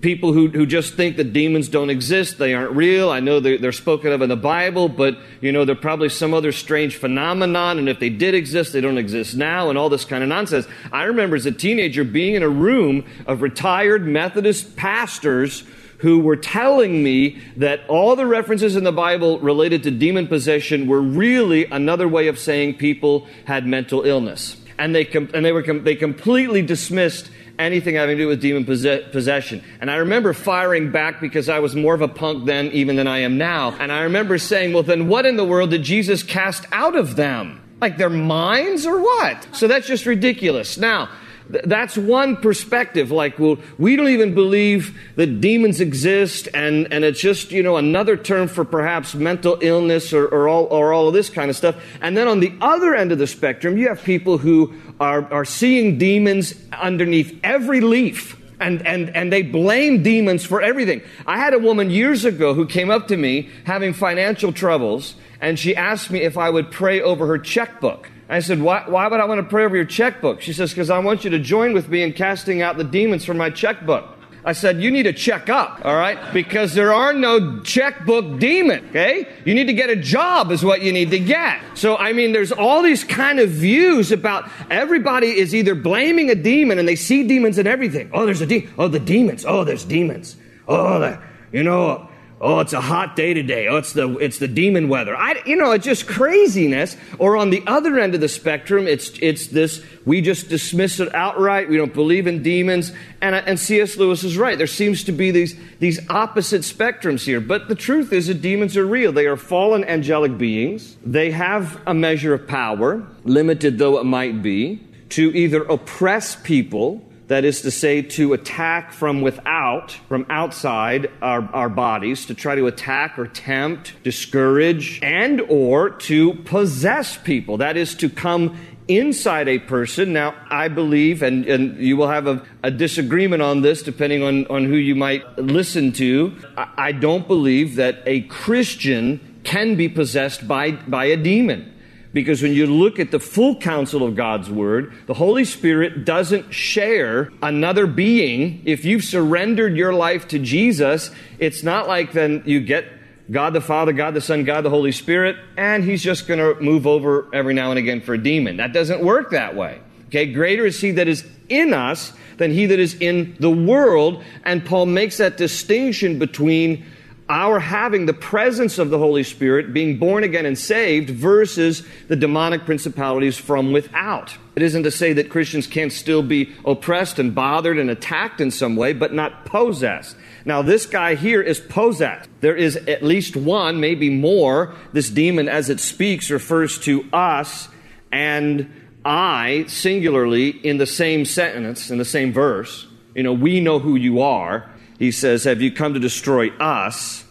people 0.00 0.32
who, 0.32 0.48
who 0.48 0.64
just 0.64 0.94
think 0.94 1.16
that 1.16 1.32
demons 1.32 1.68
don't 1.68 1.90
exist, 1.90 2.38
they 2.38 2.54
aren't 2.54 2.70
real. 2.72 3.10
I 3.10 3.18
know 3.18 3.40
they're, 3.40 3.58
they're, 3.58 3.72
spoken 3.72 4.12
of 4.12 4.22
in 4.22 4.28
the 4.28 4.36
Bible, 4.36 4.88
but 4.88 5.18
you 5.40 5.50
know, 5.50 5.64
they're 5.64 5.74
probably 5.74 6.08
some 6.08 6.34
other 6.34 6.52
strange 6.52 6.96
phenomenon, 6.96 7.78
and 7.78 7.88
if 7.88 7.98
they 7.98 8.10
did 8.10 8.34
exist, 8.34 8.72
they 8.72 8.80
don't 8.80 8.98
exist 8.98 9.34
now, 9.34 9.70
and 9.70 9.78
all 9.78 9.88
this 9.88 10.04
kind 10.04 10.22
of 10.22 10.28
nonsense. 10.28 10.68
I 10.92 11.04
remember 11.04 11.34
as 11.34 11.46
a 11.46 11.52
teenager 11.52 12.04
being 12.04 12.34
in 12.34 12.42
a 12.42 12.48
room 12.48 13.04
of 13.26 13.42
retired 13.42 14.06
Methodist 14.06 14.76
pastors 14.76 15.64
who 15.98 16.20
were 16.20 16.36
telling 16.36 17.02
me 17.02 17.40
that 17.56 17.80
all 17.88 18.16
the 18.16 18.26
references 18.26 18.76
in 18.76 18.84
the 18.84 18.92
Bible 18.92 19.38
related 19.40 19.82
to 19.82 19.90
demon 19.90 20.26
possession 20.26 20.86
were 20.86 21.00
really 21.00 21.66
another 21.66 22.08
way 22.08 22.28
of 22.28 22.38
saying 22.38 22.74
people 22.74 23.26
had 23.44 23.66
mental 23.66 24.02
illness. 24.02 24.56
And 24.78 24.94
they, 24.94 25.04
com- 25.04 25.28
and 25.34 25.44
they, 25.44 25.52
were 25.52 25.62
com- 25.62 25.84
they 25.84 25.96
completely 25.96 26.62
dismissed 26.62 27.30
anything 27.58 27.96
having 27.96 28.16
to 28.16 28.22
do 28.22 28.28
with 28.28 28.40
demon 28.40 28.64
possession. 28.64 29.62
And 29.80 29.90
I 29.90 29.96
remember 29.96 30.32
firing 30.32 30.92
back 30.92 31.20
because 31.20 31.48
I 31.48 31.58
was 31.58 31.74
more 31.74 31.94
of 31.94 32.00
a 32.00 32.08
punk 32.08 32.46
then 32.46 32.66
even 32.66 32.94
than 32.96 33.08
I 33.08 33.18
am 33.18 33.36
now. 33.36 33.72
And 33.80 33.90
I 33.90 34.02
remember 34.02 34.38
saying, 34.38 34.72
well, 34.72 34.84
then 34.84 35.08
what 35.08 35.26
in 35.26 35.36
the 35.36 35.44
world 35.44 35.70
did 35.70 35.82
Jesus 35.82 36.22
cast 36.22 36.64
out 36.70 36.94
of 36.94 37.16
them? 37.16 37.60
Like 37.80 37.96
their 37.96 38.10
minds 38.10 38.86
or 38.86 39.00
what? 39.00 39.48
So 39.56 39.66
that's 39.66 39.86
just 39.86 40.06
ridiculous. 40.06 40.78
Now, 40.78 41.10
th- 41.50 41.64
that's 41.64 41.96
one 41.96 42.36
perspective. 42.36 43.10
Like, 43.10 43.38
well, 43.38 43.58
we 43.78 43.96
don't 43.96 44.08
even 44.08 44.34
believe 44.34 44.98
that 45.16 45.40
demons 45.40 45.80
exist, 45.80 46.48
and, 46.54 46.92
and 46.92 47.04
it's 47.04 47.20
just, 47.20 47.52
you 47.52 47.62
know, 47.62 47.76
another 47.76 48.16
term 48.16 48.48
for 48.48 48.64
perhaps 48.64 49.14
mental 49.14 49.58
illness 49.60 50.12
or, 50.12 50.26
or, 50.26 50.48
all, 50.48 50.64
or 50.64 50.92
all 50.92 51.08
of 51.08 51.14
this 51.14 51.30
kind 51.30 51.50
of 51.50 51.56
stuff. 51.56 51.76
And 52.00 52.16
then 52.16 52.28
on 52.28 52.40
the 52.40 52.52
other 52.60 52.94
end 52.94 53.12
of 53.12 53.18
the 53.18 53.26
spectrum, 53.26 53.76
you 53.76 53.88
have 53.88 54.02
people 54.02 54.38
who 54.38 54.74
are, 55.00 55.32
are 55.32 55.44
seeing 55.44 55.98
demons 55.98 56.54
underneath 56.72 57.38
every 57.42 57.80
leaf 57.80 58.38
and, 58.60 58.86
and, 58.86 59.14
and 59.14 59.32
they 59.32 59.42
blame 59.42 60.02
demons 60.02 60.44
for 60.44 60.60
everything. 60.60 61.02
I 61.26 61.38
had 61.38 61.54
a 61.54 61.58
woman 61.58 61.90
years 61.90 62.24
ago 62.24 62.54
who 62.54 62.66
came 62.66 62.90
up 62.90 63.08
to 63.08 63.16
me 63.16 63.50
having 63.64 63.92
financial 63.92 64.52
troubles, 64.52 65.14
and 65.40 65.58
she 65.58 65.76
asked 65.76 66.10
me 66.10 66.22
if 66.22 66.36
I 66.36 66.50
would 66.50 66.70
pray 66.70 67.00
over 67.00 67.26
her 67.26 67.38
checkbook. 67.38 68.10
I 68.28 68.40
said, 68.40 68.60
why, 68.60 68.84
why 68.86 69.08
would 69.08 69.20
I 69.20 69.24
want 69.24 69.40
to 69.40 69.46
pray 69.48 69.64
over 69.64 69.74
your 69.74 69.86
checkbook? 69.86 70.42
She 70.42 70.52
says, 70.52 70.70
because 70.70 70.90
I 70.90 70.98
want 70.98 71.24
you 71.24 71.30
to 71.30 71.38
join 71.38 71.72
with 71.72 71.88
me 71.88 72.02
in 72.02 72.12
casting 72.12 72.60
out 72.60 72.76
the 72.76 72.84
demons 72.84 73.24
from 73.24 73.38
my 73.38 73.48
checkbook. 73.48 74.04
I 74.44 74.52
said, 74.52 74.80
you 74.80 74.90
need 74.90 75.02
to 75.02 75.12
check 75.12 75.48
up, 75.48 75.84
all 75.84 75.96
right? 75.96 76.32
Because 76.32 76.72
there 76.74 76.92
are 76.92 77.12
no 77.12 77.60
checkbook 77.60 78.38
demon, 78.38 78.86
okay? 78.90 79.28
You 79.44 79.54
need 79.54 79.66
to 79.66 79.72
get 79.72 79.90
a 79.90 79.96
job 79.96 80.52
is 80.52 80.64
what 80.64 80.80
you 80.80 80.92
need 80.92 81.10
to 81.10 81.18
get. 81.18 81.60
So, 81.74 81.96
I 81.96 82.12
mean, 82.12 82.32
there's 82.32 82.52
all 82.52 82.82
these 82.82 83.02
kind 83.02 83.40
of 83.40 83.50
views 83.50 84.12
about 84.12 84.48
everybody 84.70 85.38
is 85.38 85.54
either 85.54 85.74
blaming 85.74 86.30
a 86.30 86.34
demon 86.34 86.78
and 86.78 86.86
they 86.86 86.96
see 86.96 87.26
demons 87.26 87.58
in 87.58 87.66
everything. 87.66 88.10
Oh, 88.12 88.26
there's 88.26 88.40
a 88.40 88.46
demon. 88.46 88.72
Oh, 88.78 88.88
the 88.88 89.00
demons. 89.00 89.44
Oh, 89.44 89.64
there's 89.64 89.84
demons. 89.84 90.36
Oh, 90.66 91.00
the, 91.00 91.20
you 91.52 91.62
know, 91.62 92.07
Oh, 92.40 92.60
it's 92.60 92.72
a 92.72 92.80
hot 92.80 93.16
day 93.16 93.34
today. 93.34 93.66
Oh, 93.66 93.78
it's 93.78 93.92
the, 93.92 94.16
it's 94.18 94.38
the 94.38 94.46
demon 94.46 94.88
weather. 94.88 95.16
I, 95.16 95.42
you 95.44 95.56
know, 95.56 95.72
it's 95.72 95.84
just 95.84 96.06
craziness. 96.06 96.96
Or 97.18 97.36
on 97.36 97.50
the 97.50 97.64
other 97.66 97.98
end 97.98 98.14
of 98.14 98.20
the 98.20 98.28
spectrum, 98.28 98.86
it's, 98.86 99.10
it's 99.20 99.48
this, 99.48 99.82
we 100.06 100.20
just 100.20 100.48
dismiss 100.48 101.00
it 101.00 101.12
outright. 101.14 101.68
We 101.68 101.76
don't 101.76 101.92
believe 101.92 102.28
in 102.28 102.44
demons. 102.44 102.92
And, 103.20 103.34
uh, 103.34 103.42
and 103.44 103.58
C.S. 103.58 103.96
Lewis 103.96 104.22
is 104.22 104.38
right. 104.38 104.56
There 104.56 104.68
seems 104.68 105.02
to 105.04 105.12
be 105.12 105.32
these, 105.32 105.58
these 105.80 105.98
opposite 106.08 106.62
spectrums 106.62 107.24
here. 107.24 107.40
But 107.40 107.66
the 107.66 107.74
truth 107.74 108.12
is 108.12 108.28
that 108.28 108.40
demons 108.40 108.76
are 108.76 108.86
real. 108.86 109.10
They 109.10 109.26
are 109.26 109.36
fallen 109.36 109.82
angelic 109.84 110.38
beings. 110.38 110.96
They 111.04 111.32
have 111.32 111.80
a 111.86 111.94
measure 111.94 112.34
of 112.34 112.46
power, 112.46 113.04
limited 113.24 113.78
though 113.78 113.98
it 113.98 114.04
might 114.04 114.42
be, 114.42 114.80
to 115.10 115.36
either 115.36 115.64
oppress 115.64 116.36
people 116.36 117.02
that 117.28 117.44
is 117.44 117.62
to 117.62 117.70
say, 117.70 118.02
to 118.02 118.32
attack 118.32 118.92
from 118.92 119.20
without, 119.20 119.92
from 120.08 120.26
outside 120.30 121.10
our, 121.22 121.42
our 121.52 121.68
bodies, 121.68 122.26
to 122.26 122.34
try 122.34 122.54
to 122.54 122.66
attack 122.66 123.18
or 123.18 123.26
tempt, 123.26 123.92
discourage, 124.02 124.98
and 125.02 125.42
or 125.42 125.90
to 125.90 126.34
possess 126.34 127.16
people. 127.18 127.58
That 127.58 127.76
is 127.76 127.94
to 127.96 128.08
come 128.08 128.58
inside 128.88 129.46
a 129.46 129.58
person. 129.58 130.14
Now, 130.14 130.34
I 130.50 130.68
believe, 130.68 131.22
and, 131.22 131.44
and 131.46 131.78
you 131.78 131.98
will 131.98 132.08
have 132.08 132.26
a, 132.26 132.42
a 132.62 132.70
disagreement 132.70 133.42
on 133.42 133.60
this 133.60 133.82
depending 133.82 134.22
on, 134.22 134.46
on 134.46 134.64
who 134.64 134.76
you 134.76 134.94
might 134.94 135.38
listen 135.38 135.92
to. 135.92 136.34
I, 136.56 136.68
I 136.76 136.92
don't 136.92 137.28
believe 137.28 137.76
that 137.76 138.02
a 138.06 138.22
Christian 138.22 139.40
can 139.44 139.76
be 139.76 139.88
possessed 139.88 140.48
by, 140.48 140.72
by 140.72 141.04
a 141.06 141.16
demon. 141.16 141.74
Because 142.12 142.42
when 142.42 142.52
you 142.52 142.66
look 142.66 142.98
at 142.98 143.10
the 143.10 143.20
full 143.20 143.56
counsel 143.56 144.02
of 144.02 144.16
God's 144.16 144.48
Word, 144.48 144.92
the 145.06 145.14
Holy 145.14 145.44
Spirit 145.44 146.04
doesn't 146.04 146.52
share 146.52 147.30
another 147.42 147.86
being. 147.86 148.62
If 148.64 148.84
you've 148.84 149.04
surrendered 149.04 149.76
your 149.76 149.92
life 149.92 150.28
to 150.28 150.38
Jesus, 150.38 151.10
it's 151.38 151.62
not 151.62 151.86
like 151.86 152.12
then 152.12 152.42
you 152.46 152.60
get 152.60 152.86
God 153.30 153.52
the 153.52 153.60
Father, 153.60 153.92
God 153.92 154.14
the 154.14 154.22
Son, 154.22 154.44
God 154.44 154.62
the 154.62 154.70
Holy 154.70 154.92
Spirit, 154.92 155.36
and 155.56 155.84
He's 155.84 156.02
just 156.02 156.26
going 156.26 156.40
to 156.40 156.60
move 156.62 156.86
over 156.86 157.28
every 157.34 157.52
now 157.52 157.70
and 157.70 157.78
again 157.78 158.00
for 158.00 158.14
a 158.14 158.22
demon. 158.22 158.56
That 158.56 158.72
doesn't 158.72 159.04
work 159.04 159.30
that 159.30 159.54
way. 159.54 159.80
Okay, 160.06 160.32
greater 160.32 160.64
is 160.64 160.80
He 160.80 160.92
that 160.92 161.08
is 161.08 161.26
in 161.50 161.74
us 161.74 162.14
than 162.38 162.52
He 162.52 162.64
that 162.66 162.78
is 162.78 162.94
in 162.94 163.36
the 163.38 163.50
world. 163.50 164.24
And 164.44 164.64
Paul 164.64 164.86
makes 164.86 165.18
that 165.18 165.36
distinction 165.36 166.18
between 166.18 166.86
our 167.28 167.60
having 167.60 168.06
the 168.06 168.14
presence 168.14 168.78
of 168.78 168.90
the 168.90 168.98
Holy 168.98 169.22
Spirit, 169.22 169.74
being 169.74 169.98
born 169.98 170.24
again 170.24 170.46
and 170.46 170.58
saved, 170.58 171.10
versus 171.10 171.82
the 172.08 172.16
demonic 172.16 172.64
principalities 172.64 173.36
from 173.36 173.72
without. 173.72 174.36
It 174.56 174.62
isn't 174.62 174.82
to 174.84 174.90
say 174.90 175.12
that 175.12 175.28
Christians 175.28 175.66
can't 175.66 175.92
still 175.92 176.22
be 176.22 176.54
oppressed 176.64 177.18
and 177.18 177.34
bothered 177.34 177.78
and 177.78 177.90
attacked 177.90 178.40
in 178.40 178.50
some 178.50 178.76
way, 178.76 178.92
but 178.92 179.12
not 179.12 179.44
possessed. 179.44 180.16
Now, 180.44 180.62
this 180.62 180.86
guy 180.86 181.14
here 181.14 181.42
is 181.42 181.60
possessed. 181.60 182.28
There 182.40 182.56
is 182.56 182.76
at 182.76 183.02
least 183.02 183.36
one, 183.36 183.80
maybe 183.80 184.08
more. 184.08 184.74
This 184.92 185.10
demon, 185.10 185.48
as 185.48 185.68
it 185.68 185.80
speaks, 185.80 186.30
refers 186.30 186.78
to 186.80 187.08
us 187.12 187.68
and 188.10 188.72
I 189.04 189.66
singularly 189.68 190.48
in 190.48 190.78
the 190.78 190.86
same 190.86 191.24
sentence, 191.24 191.90
in 191.90 191.98
the 191.98 192.04
same 192.04 192.32
verse. 192.32 192.86
You 193.14 193.22
know, 193.22 193.32
we 193.32 193.60
know 193.60 193.78
who 193.78 193.96
you 193.96 194.20
are 194.20 194.68
he 194.98 195.12
says, 195.12 195.44
Have 195.44 195.62
you 195.62 195.72
come 195.72 195.94
to 195.94 196.00
destroy 196.00 196.50
us? 196.58 197.24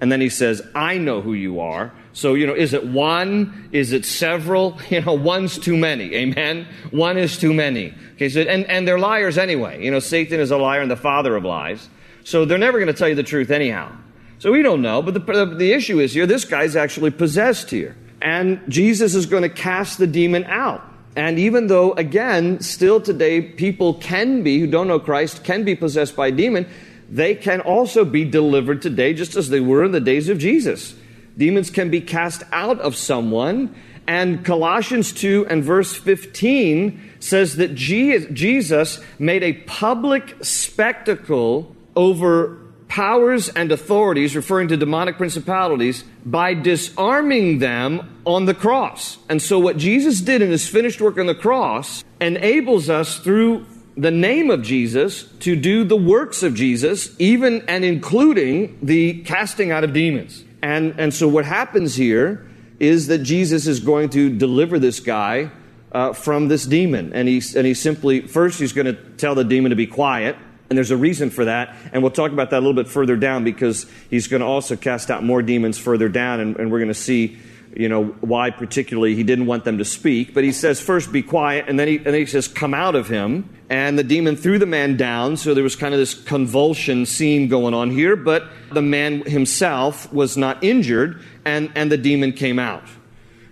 And 0.00 0.12
then 0.12 0.20
he 0.20 0.28
says, 0.28 0.62
I 0.74 0.98
know 0.98 1.20
who 1.20 1.34
you 1.34 1.60
are. 1.60 1.92
So, 2.12 2.34
you 2.34 2.46
know, 2.46 2.54
is 2.54 2.72
it 2.72 2.86
one? 2.86 3.68
Is 3.72 3.92
it 3.92 4.04
several? 4.04 4.78
You 4.90 5.00
know, 5.00 5.12
one's 5.12 5.58
too 5.58 5.76
many. 5.76 6.14
Amen? 6.14 6.66
One 6.90 7.18
is 7.18 7.36
too 7.36 7.52
many. 7.52 7.94
Okay, 8.14 8.28
so, 8.28 8.40
and, 8.40 8.64
and 8.66 8.86
they're 8.86 8.98
liars 8.98 9.38
anyway. 9.38 9.84
You 9.84 9.90
know, 9.90 9.98
Satan 9.98 10.40
is 10.40 10.50
a 10.50 10.56
liar 10.56 10.80
and 10.80 10.90
the 10.90 10.96
father 10.96 11.36
of 11.36 11.44
lies. 11.44 11.88
So 12.24 12.44
they're 12.44 12.58
never 12.58 12.78
going 12.78 12.92
to 12.92 12.98
tell 12.98 13.08
you 13.08 13.14
the 13.14 13.22
truth 13.22 13.50
anyhow. 13.50 13.92
So 14.38 14.52
we 14.52 14.62
don't 14.62 14.82
know. 14.82 15.02
But 15.02 15.14
the, 15.14 15.44
the 15.44 15.72
issue 15.72 16.00
is 16.00 16.14
here, 16.14 16.26
this 16.26 16.44
guy's 16.44 16.76
actually 16.76 17.10
possessed 17.10 17.70
here. 17.70 17.96
And 18.20 18.60
Jesus 18.68 19.14
is 19.14 19.26
going 19.26 19.42
to 19.42 19.48
cast 19.48 19.98
the 19.98 20.06
demon 20.06 20.44
out. 20.44 20.84
And 21.16 21.38
even 21.38 21.66
though, 21.66 21.92
again, 21.94 22.60
still 22.60 23.00
today, 23.00 23.40
people 23.40 23.94
can 23.94 24.42
be, 24.42 24.60
who 24.60 24.66
don't 24.66 24.86
know 24.86 25.00
Christ, 25.00 25.42
can 25.42 25.64
be 25.64 25.74
possessed 25.74 26.14
by 26.14 26.28
a 26.28 26.32
demon, 26.32 26.68
they 27.08 27.34
can 27.34 27.60
also 27.60 28.04
be 28.04 28.24
delivered 28.24 28.82
today 28.82 29.14
just 29.14 29.36
as 29.36 29.48
they 29.48 29.60
were 29.60 29.84
in 29.84 29.92
the 29.92 30.00
days 30.00 30.28
of 30.28 30.38
Jesus. 30.38 30.94
Demons 31.36 31.70
can 31.70 31.90
be 31.90 32.00
cast 32.00 32.42
out 32.52 32.80
of 32.80 32.96
someone. 32.96 33.74
And 34.06 34.44
Colossians 34.44 35.12
2 35.12 35.46
and 35.48 35.62
verse 35.62 35.94
15 35.94 37.16
says 37.20 37.56
that 37.56 37.74
Jesus 37.74 39.00
made 39.18 39.42
a 39.42 39.52
public 39.52 40.36
spectacle 40.42 41.74
over 41.94 42.58
powers 42.88 43.50
and 43.50 43.70
authorities, 43.70 44.34
referring 44.34 44.68
to 44.68 44.76
demonic 44.76 45.18
principalities, 45.18 46.04
by 46.24 46.54
disarming 46.54 47.58
them 47.58 48.20
on 48.24 48.46
the 48.46 48.54
cross. 48.54 49.18
And 49.28 49.40
so, 49.42 49.58
what 49.58 49.76
Jesus 49.76 50.20
did 50.20 50.42
in 50.42 50.50
his 50.50 50.66
finished 50.66 51.00
work 51.00 51.18
on 51.18 51.26
the 51.26 51.34
cross 51.34 52.02
enables 52.20 52.88
us 52.88 53.18
through 53.18 53.66
the 53.98 54.10
name 54.12 54.48
of 54.50 54.62
Jesus 54.62 55.24
to 55.40 55.56
do 55.56 55.82
the 55.82 55.96
works 55.96 56.44
of 56.44 56.54
Jesus, 56.54 57.14
even 57.18 57.62
and 57.68 57.84
including 57.84 58.78
the 58.80 59.22
casting 59.24 59.72
out 59.72 59.82
of 59.82 59.92
demons. 59.92 60.44
And, 60.62 60.98
and 60.98 61.12
so 61.12 61.26
what 61.26 61.44
happens 61.44 61.96
here 61.96 62.46
is 62.78 63.08
that 63.08 63.18
Jesus 63.18 63.66
is 63.66 63.80
going 63.80 64.10
to 64.10 64.30
deliver 64.30 64.78
this 64.78 65.00
guy 65.00 65.50
uh, 65.90 66.12
from 66.12 66.46
this 66.46 66.64
demon. 66.64 67.12
And 67.12 67.26
he, 67.26 67.42
and 67.56 67.66
he 67.66 67.74
simply, 67.74 68.20
first, 68.20 68.60
he's 68.60 68.72
going 68.72 68.86
to 68.86 68.94
tell 69.16 69.34
the 69.34 69.44
demon 69.44 69.70
to 69.70 69.76
be 69.76 69.86
quiet. 69.88 70.36
And 70.70 70.76
there's 70.76 70.92
a 70.92 70.96
reason 70.96 71.30
for 71.30 71.46
that. 71.46 71.74
And 71.92 72.02
we'll 72.02 72.12
talk 72.12 72.30
about 72.30 72.50
that 72.50 72.58
a 72.58 72.64
little 72.64 72.74
bit 72.74 72.88
further 72.88 73.16
down 73.16 73.42
because 73.42 73.86
he's 74.10 74.28
going 74.28 74.40
to 74.40 74.46
also 74.46 74.76
cast 74.76 75.10
out 75.10 75.24
more 75.24 75.42
demons 75.42 75.76
further 75.76 76.08
down. 76.08 76.38
And, 76.38 76.56
and 76.56 76.70
we're 76.70 76.78
going 76.78 76.88
to 76.88 76.94
see 76.94 77.38
you 77.76 77.88
know, 77.88 78.06
why 78.20 78.50
particularly 78.50 79.14
he 79.14 79.22
didn't 79.22 79.46
want 79.46 79.64
them 79.64 79.78
to 79.78 79.84
speak. 79.84 80.34
But 80.34 80.44
he 80.44 80.52
says, 80.52 80.80
first 80.80 81.12
be 81.12 81.22
quiet, 81.22 81.66
and 81.68 81.78
then 81.78 81.88
he, 81.88 81.96
and 81.96 82.06
then 82.06 82.14
he 82.14 82.26
says, 82.26 82.48
come 82.48 82.74
out 82.74 82.94
of 82.94 83.08
him. 83.08 83.48
And 83.70 83.98
the 83.98 84.04
demon 84.04 84.36
threw 84.36 84.58
the 84.58 84.66
man 84.66 84.96
down, 84.96 85.36
so 85.36 85.52
there 85.52 85.62
was 85.62 85.76
kind 85.76 85.92
of 85.92 86.00
this 86.00 86.14
convulsion 86.14 87.04
scene 87.04 87.48
going 87.48 87.74
on 87.74 87.90
here, 87.90 88.16
but 88.16 88.48
the 88.72 88.80
man 88.82 89.22
himself 89.22 90.10
was 90.12 90.36
not 90.36 90.64
injured, 90.64 91.22
and, 91.44 91.70
and 91.74 91.92
the 91.92 91.98
demon 91.98 92.32
came 92.32 92.58
out. 92.58 92.84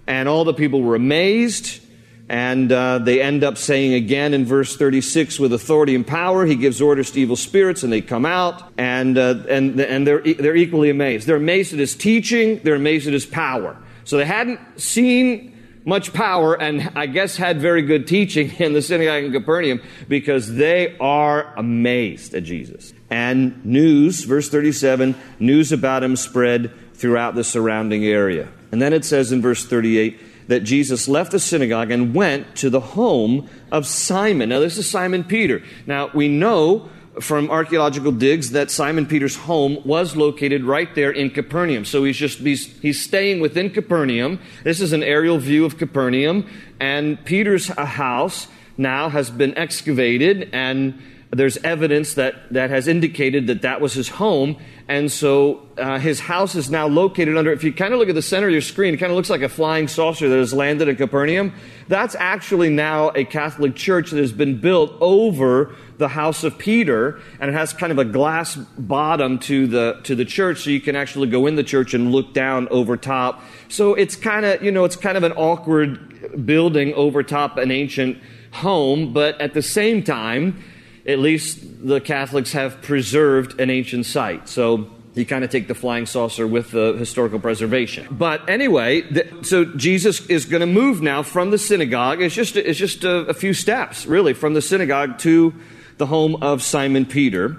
And 0.06 0.28
all 0.28 0.44
the 0.44 0.54
people 0.54 0.82
were 0.82 0.94
amazed. 0.94 1.82
And 2.28 2.73
uh, 2.73 2.99
they 2.99 3.23
end 3.23 3.44
up 3.44 3.56
saying 3.56 3.94
again 3.94 4.35
in 4.35 4.44
verse 4.44 4.76
36 4.76 5.38
with 5.38 5.52
authority 5.52 5.94
and 5.94 6.04
power, 6.04 6.44
he 6.44 6.56
gives 6.56 6.80
orders 6.80 7.12
to 7.12 7.20
evil 7.20 7.37
spirits 7.37 7.85
and 7.85 7.92
they 7.92 8.00
come 8.00 8.26
out, 8.26 8.73
and, 8.76 9.16
uh, 9.16 9.37
and, 9.49 9.78
and 9.80 10.04
they're, 10.04 10.20
they're 10.20 10.56
equally 10.56 10.90
amazed. 10.90 11.28
They're 11.28 11.37
amazed 11.37 11.73
at 11.73 11.78
his 11.78 11.94
teaching, 11.94 12.58
they're 12.64 12.75
amazed 12.75 13.06
at 13.06 13.12
his 13.12 13.26
power. 13.26 13.76
So 14.06 14.16
they 14.16 14.25
hadn't 14.25 14.80
seen 14.80 15.52
much 15.84 16.12
power 16.12 16.60
and 16.60 16.90
I 16.94 17.06
guess 17.06 17.36
had 17.36 17.60
very 17.60 17.82
good 17.82 18.06
teaching 18.06 18.50
in 18.58 18.72
the 18.72 18.80
synagogue 18.80 19.25
in 19.25 19.32
Capernaum 19.32 19.82
because 20.08 20.54
they 20.54 20.96
are 20.98 21.52
amazed 21.56 22.34
at 22.34 22.44
Jesus. 22.44 22.94
And 23.10 23.64
news, 23.64 24.25
verse 24.25 24.48
37, 24.48 25.14
news 25.38 25.72
about 25.72 26.02
him 26.02 26.16
spread 26.16 26.72
throughout 26.94 27.34
the 27.34 27.44
surrounding 27.44 28.04
area. 28.04 28.48
And 28.72 28.80
then 28.80 28.92
it 28.92 29.04
says 29.04 29.32
in 29.32 29.42
verse 29.42 29.64
38 29.64 30.48
that 30.48 30.60
Jesus 30.60 31.08
left 31.08 31.32
the 31.32 31.40
synagogue 31.40 31.90
and 31.90 32.14
went 32.14 32.56
to 32.56 32.70
the 32.70 32.80
home 32.80 33.48
of 33.72 33.86
Simon. 33.86 34.48
Now, 34.48 34.60
this 34.60 34.78
is 34.78 34.88
Simon 34.88 35.25
Peter. 35.25 35.62
Now, 35.86 36.10
we 36.14 36.28
know 36.28 36.88
from 37.20 37.50
archaeological 37.50 38.12
digs 38.12 38.50
that 38.50 38.70
Simon 38.70 39.06
Peter's 39.06 39.37
home 39.37 39.78
was 39.85 40.16
located 40.16 40.64
right 40.64 40.94
there 40.94 41.11
in 41.11 41.30
Capernaum. 41.30 41.85
So 41.85 42.04
he's 42.04 42.16
just 42.16 42.38
he's, 42.38 42.66
he's 42.80 43.02
staying 43.02 43.40
within 43.40 43.70
Capernaum. 43.70 44.38
This 44.64 44.80
is 44.80 44.92
an 44.92 45.02
aerial 45.02 45.38
view 45.38 45.64
of 45.64 45.78
Capernaum, 45.78 46.46
and 46.80 47.23
Peter's 47.25 47.68
house 47.68 48.49
now 48.76 49.08
has 49.08 49.30
been 49.30 49.56
excavated 49.56 50.50
and 50.52 51.00
there's 51.30 51.56
evidence 51.59 52.14
that, 52.14 52.35
that 52.52 52.71
has 52.71 52.87
indicated 52.87 53.49
that 53.49 53.62
that 53.62 53.80
was 53.80 53.95
his 53.95 54.09
home. 54.09 54.56
And 54.88 55.11
so 55.11 55.66
uh, 55.76 55.99
his 55.99 56.21
house 56.21 56.54
is 56.54 56.71
now 56.71 56.87
located 56.87 57.37
under, 57.37 57.52
if 57.52 57.64
you 57.64 57.73
kind 57.73 57.92
of 57.92 57.99
look 57.99 58.09
at 58.09 58.14
the 58.14 58.23
center 58.23 58.47
of 58.47 58.52
your 58.52 58.61
screen, 58.61 58.95
it 58.95 58.99
kind 58.99 59.11
of 59.11 59.16
looks 59.16 59.28
like 59.28 59.42
a 59.42 59.49
flying 59.49 59.88
saucer 59.88 60.28
that 60.28 60.37
has 60.37 60.54
landed 60.54 60.87
in 60.87 60.95
Capernaum. 60.95 61.52
That's 61.88 62.14
actually 62.14 62.71
now 62.71 63.11
a 63.14 63.25
Catholic 63.25 63.75
church 63.75 64.12
that 64.12 64.18
has 64.18 64.33
been 64.33 64.61
built 64.61 64.92
over 65.00 65.75
the 65.99 66.09
house 66.09 66.45
of 66.45 66.59
Peter, 66.59 67.21
and 67.40 67.50
it 67.50 67.54
has 67.54 67.73
kind 67.73 67.90
of 67.90 67.99
a 67.99 68.04
glass 68.04 68.54
bottom 68.54 69.38
to 69.40 69.66
the, 69.66 70.00
to 70.04 70.14
the 70.14 70.25
church, 70.25 70.62
so 70.62 70.71
you 70.71 70.80
can 70.80 70.95
actually 70.95 71.26
go 71.26 71.47
in 71.47 71.56
the 71.56 71.64
church 71.64 71.95
and 71.95 72.12
look 72.12 72.35
down 72.35 72.68
over 72.68 72.97
top. 72.97 73.42
So 73.68 73.95
it's 73.95 74.14
kind 74.14 74.45
of, 74.47 74.62
you 74.62 74.71
know, 74.71 74.85
it's 74.85 74.97
kind 74.97 75.16
of 75.16 75.25
an 75.25 75.33
awkward 75.33 76.47
building 76.47 76.92
over 76.95 77.23
top 77.23 77.56
an 77.56 77.71
ancient 77.71 78.18
home, 78.52 79.12
but 79.12 79.40
at 79.40 79.54
the 79.54 79.62
same 79.62 80.02
time, 80.02 80.62
at 81.06 81.18
least 81.18 81.86
the 81.86 82.00
Catholics 82.00 82.52
have 82.52 82.82
preserved 82.82 83.60
an 83.60 83.70
ancient 83.70 84.06
site. 84.06 84.48
So 84.48 84.90
you 85.14 85.25
kind 85.25 85.44
of 85.44 85.50
take 85.50 85.66
the 85.66 85.75
flying 85.75 86.04
saucer 86.04 86.46
with 86.46 86.72
the 86.72 86.94
historical 86.94 87.38
preservation. 87.38 88.06
But 88.10 88.48
anyway, 88.50 89.00
the, 89.02 89.44
so 89.44 89.64
Jesus 89.64 90.26
is 90.26 90.44
going 90.44 90.60
to 90.60 90.66
move 90.66 91.00
now 91.00 91.22
from 91.22 91.50
the 91.50 91.58
synagogue. 91.58 92.20
It's 92.20 92.34
just, 92.34 92.56
it's 92.56 92.78
just 92.78 93.04
a, 93.04 93.26
a 93.26 93.34
few 93.34 93.54
steps, 93.54 94.04
really, 94.04 94.34
from 94.34 94.54
the 94.54 94.60
synagogue 94.60 95.18
to 95.20 95.54
the 95.96 96.06
home 96.06 96.36
of 96.42 96.62
Simon 96.62 97.06
Peter. 97.06 97.56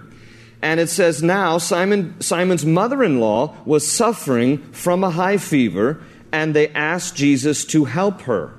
And 0.61 0.79
it 0.79 0.89
says 0.89 1.23
now 1.23 1.57
Simon, 1.57 2.19
Simon's 2.21 2.65
mother 2.65 3.03
in 3.03 3.19
law 3.19 3.55
was 3.65 3.89
suffering 3.89 4.59
from 4.71 5.03
a 5.03 5.09
high 5.09 5.37
fever, 5.37 6.03
and 6.31 6.55
they 6.55 6.67
asked 6.69 7.15
Jesus 7.15 7.65
to 7.65 7.85
help 7.85 8.21
her. 8.21 8.53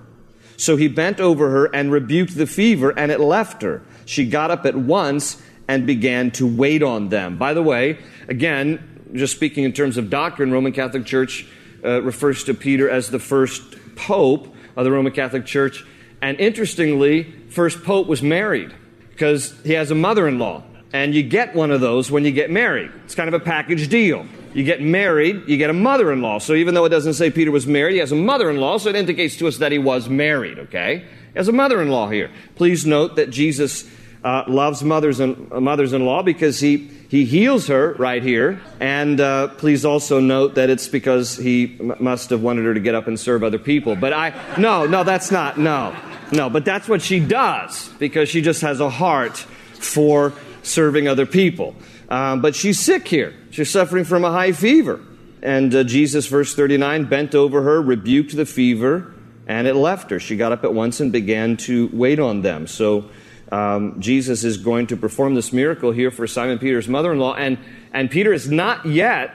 So 0.57 0.77
he 0.77 0.89
bent 0.89 1.21
over 1.21 1.51
her 1.51 1.67
and 1.67 1.93
rebuked 1.93 2.37
the 2.37 2.47
fever, 2.47 2.91
and 2.97 3.13
it 3.13 3.21
left 3.21 3.63
her. 3.63 3.83
She 4.09 4.27
got 4.27 4.51
up 4.51 4.65
at 4.65 4.75
once 4.75 5.37
and 5.69 5.87
began 5.87 6.31
to 6.31 6.47
wait 6.47 6.83
on 6.83 7.11
them. 7.11 7.37
By 7.37 7.53
the 7.53 7.63
way, 7.63 7.99
again, 8.27 9.03
just 9.13 9.37
speaking 9.37 9.65
in 9.65 9.75
terms 9.75 9.99
of 9.99 10.09
doctrine, 10.09 10.51
Roman 10.51 10.73
Catholic 10.73 11.05
Church 11.05 11.47
uh, 11.85 12.01
refers 12.01 12.45
to 12.45 12.55
Peter 12.55 12.89
as 12.89 13.11
the 13.11 13.19
first 13.19 13.63
pope 13.97 14.55
of 14.77 14.85
the 14.85 14.91
Roman 14.91 15.13
Catholic 15.13 15.45
Church. 15.45 15.85
And 16.23 16.41
interestingly, 16.41 17.25
first 17.51 17.85
pope 17.85 18.07
was 18.07 18.23
married 18.23 18.75
because 19.11 19.55
he 19.63 19.75
has 19.75 19.91
a 19.91 19.95
mother 19.95 20.27
in 20.27 20.39
law. 20.39 20.63
And 20.91 21.15
you 21.15 21.23
get 21.23 21.55
one 21.55 21.71
of 21.71 21.83
those 21.83 22.11
when 22.11 22.25
you 22.25 22.33
get 22.33 22.51
married. 22.51 22.91
It's 23.05 23.15
kind 23.15 23.29
of 23.29 23.35
a 23.35 23.45
package 23.45 23.89
deal. 23.89 24.25
You 24.55 24.65
get 24.65 24.81
married, 24.81 25.43
you 25.47 25.59
get 25.59 25.69
a 25.69 25.75
mother 25.75 26.11
in 26.13 26.23
law. 26.23 26.39
So 26.39 26.55
even 26.55 26.73
though 26.73 26.87
it 26.87 26.89
doesn't 26.89 27.13
say 27.13 27.31
Peter 27.31 27.51
was 27.51 27.67
married, 27.67 27.93
he 27.93 27.99
has 27.99 28.11
a 28.11 28.17
mother 28.17 28.49
in 28.49 28.57
law, 28.57 28.79
so 28.79 28.89
it 28.89 28.97
indicates 28.97 29.37
to 29.37 29.49
us 29.49 29.59
that 29.59 29.71
he 29.71 29.79
was 29.79 30.09
married, 30.09 30.59
okay? 30.59 31.05
Has 31.37 31.47
a 31.47 31.53
mother 31.53 31.83
in 31.83 31.91
law 31.91 32.09
here. 32.09 32.31
Please 32.55 32.87
note 32.87 33.17
that 33.17 33.29
Jesus 33.29 33.85
uh, 34.25 34.45
loves 34.49 34.83
mothers 34.83 35.21
and 35.21 35.51
uh, 35.53 35.61
mothers-in-law 35.61 36.23
because 36.23 36.61
he 36.61 36.91
he 37.09 37.25
heals 37.25 37.69
her 37.69 37.95
right 37.95 38.23
here. 38.23 38.61
And 38.81 39.21
uh, 39.21 39.49
please 39.49 39.85
also 39.85 40.21
note 40.21 40.57
that 40.57 40.71
it's 40.71 40.89
because 40.89 41.37
he 41.37 41.77
m- 41.81 41.95
must 42.01 42.31
have 42.31 42.43
wanted 42.43 42.65
her 42.65 42.75
to 42.75 42.81
get 42.81 42.95
up 42.95 43.07
and 43.07 43.19
serve 43.19 43.43
other 43.43 43.59
people. 43.59 43.97
But 43.97 44.13
I 44.13 44.35
no 44.59 44.87
no 44.87 45.05
that's 45.05 45.31
not 45.31 45.59
no 45.59 45.95
no. 46.33 46.51
But 46.51 46.65
that's 46.65 46.89
what 46.89 47.03
she 47.03 47.21
does 47.21 47.89
because 47.99 48.29
she 48.29 48.43
just 48.43 48.63
has 48.63 48.81
a 48.81 48.91
heart 48.91 49.37
for 49.37 50.33
serving 50.63 51.09
other 51.09 51.27
people. 51.27 51.75
Um, 52.09 52.41
but 52.41 52.55
she's 52.55 52.81
sick 52.81 53.07
here. 53.07 53.35
She's 53.51 53.71
suffering 53.71 54.05
from 54.05 54.25
a 54.25 54.31
high 54.31 54.53
fever. 54.53 55.01
And 55.43 55.75
uh, 55.75 55.85
Jesus, 55.85 56.27
verse 56.27 56.55
39, 56.55 57.05
bent 57.05 57.35
over 57.35 57.63
her, 57.63 57.81
rebuked 57.81 58.35
the 58.35 58.47
fever, 58.47 59.15
and 59.47 59.67
it 59.67 59.75
left 59.75 60.11
her. 60.11 60.19
She 60.19 60.37
got 60.37 60.53
up 60.53 60.65
at 60.65 60.75
once 60.75 61.01
and 61.01 61.13
began 61.13 61.57
to 61.59 61.89
wait 61.93 62.19
on 62.19 62.43
them. 62.43 62.67
So 62.67 63.09
um, 63.51 64.01
Jesus 64.01 64.45
is 64.45 64.59
going 64.59 64.89
to 64.89 64.97
perform 64.97 65.35
this 65.35 65.53
miracle 65.53 65.91
here 65.91 66.11
for 66.11 66.27
Simon 66.27 66.59
Peter's 66.59 66.89
mother 66.89 67.13
in 67.13 67.19
law. 67.19 67.35
And, 67.35 67.59
and 67.93 68.11
Peter 68.11 68.33
is 68.33 68.51
not 68.51 68.85
yet 68.85 69.35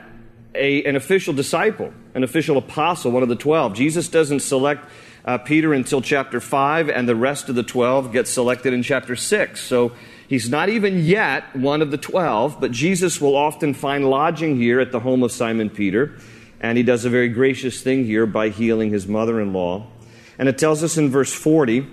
a, 0.54 0.84
an 0.84 0.96
official 0.96 1.34
disciple, 1.34 1.92
an 2.14 2.24
official 2.24 2.58
apostle, 2.58 3.12
one 3.12 3.24
of 3.24 3.30
the 3.30 3.36
12. 3.36 3.74
Jesus 3.74 4.08
doesn't 4.08 4.42
select 4.42 4.86
uh, 5.26 5.38
Peter 5.40 5.74
until 5.74 6.02
chapter 6.02 6.40
5, 6.40 6.90
and 6.90 7.08
the 7.08 7.16
rest 7.16 7.50
of 7.50 7.56
the 7.56 7.64
12 7.64 8.12
get 8.12 8.28
selected 8.28 8.74
in 8.74 8.84
chapter 8.84 9.16
6. 9.16 9.60
So 9.62 9.94
he's 10.28 10.50
not 10.50 10.70
even 10.70 11.00
yet 11.00 11.56
one 11.56 11.82
of 11.82 11.92
the 11.92 11.98
12, 11.98 12.60
but 12.60 12.72
Jesus 12.72 13.20
will 13.20 13.36
often 13.36 13.74
find 13.74 14.10
lodging 14.10 14.58
here 14.58 14.80
at 14.80 14.92
the 14.92 15.00
home 15.00 15.24
of 15.24 15.32
Simon 15.32 15.70
Peter. 15.70 16.18
And 16.60 16.78
he 16.78 16.84
does 16.84 17.04
a 17.04 17.10
very 17.10 17.30
gracious 17.30 17.82
thing 17.82 18.06
here 18.06 18.26
by 18.26 18.50
healing 18.50 18.92
his 18.92 19.08
mother 19.08 19.42
in 19.42 19.54
law. 19.54 19.88
And 20.38 20.48
it 20.48 20.58
tells 20.58 20.84
us 20.84 20.98
in 20.98 21.10
verse 21.10 21.34
40 21.34 21.88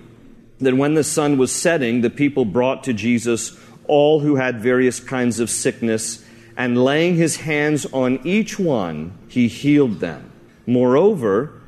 that 0.61 0.77
when 0.77 0.93
the 0.93 1.03
sun 1.03 1.37
was 1.37 1.51
setting, 1.51 2.01
the 2.01 2.09
people 2.09 2.45
brought 2.45 2.83
to 2.85 2.93
Jesus 2.93 3.57
all 3.87 4.21
who 4.21 4.35
had 4.35 4.61
various 4.61 4.99
kinds 4.99 5.39
of 5.39 5.49
sickness, 5.49 6.23
and 6.55 6.83
laying 6.83 7.15
his 7.15 7.37
hands 7.37 7.85
on 7.87 8.19
each 8.25 8.59
one, 8.59 9.17
he 9.27 9.47
healed 9.47 9.99
them. 9.99 10.31
Moreover, 10.65 11.61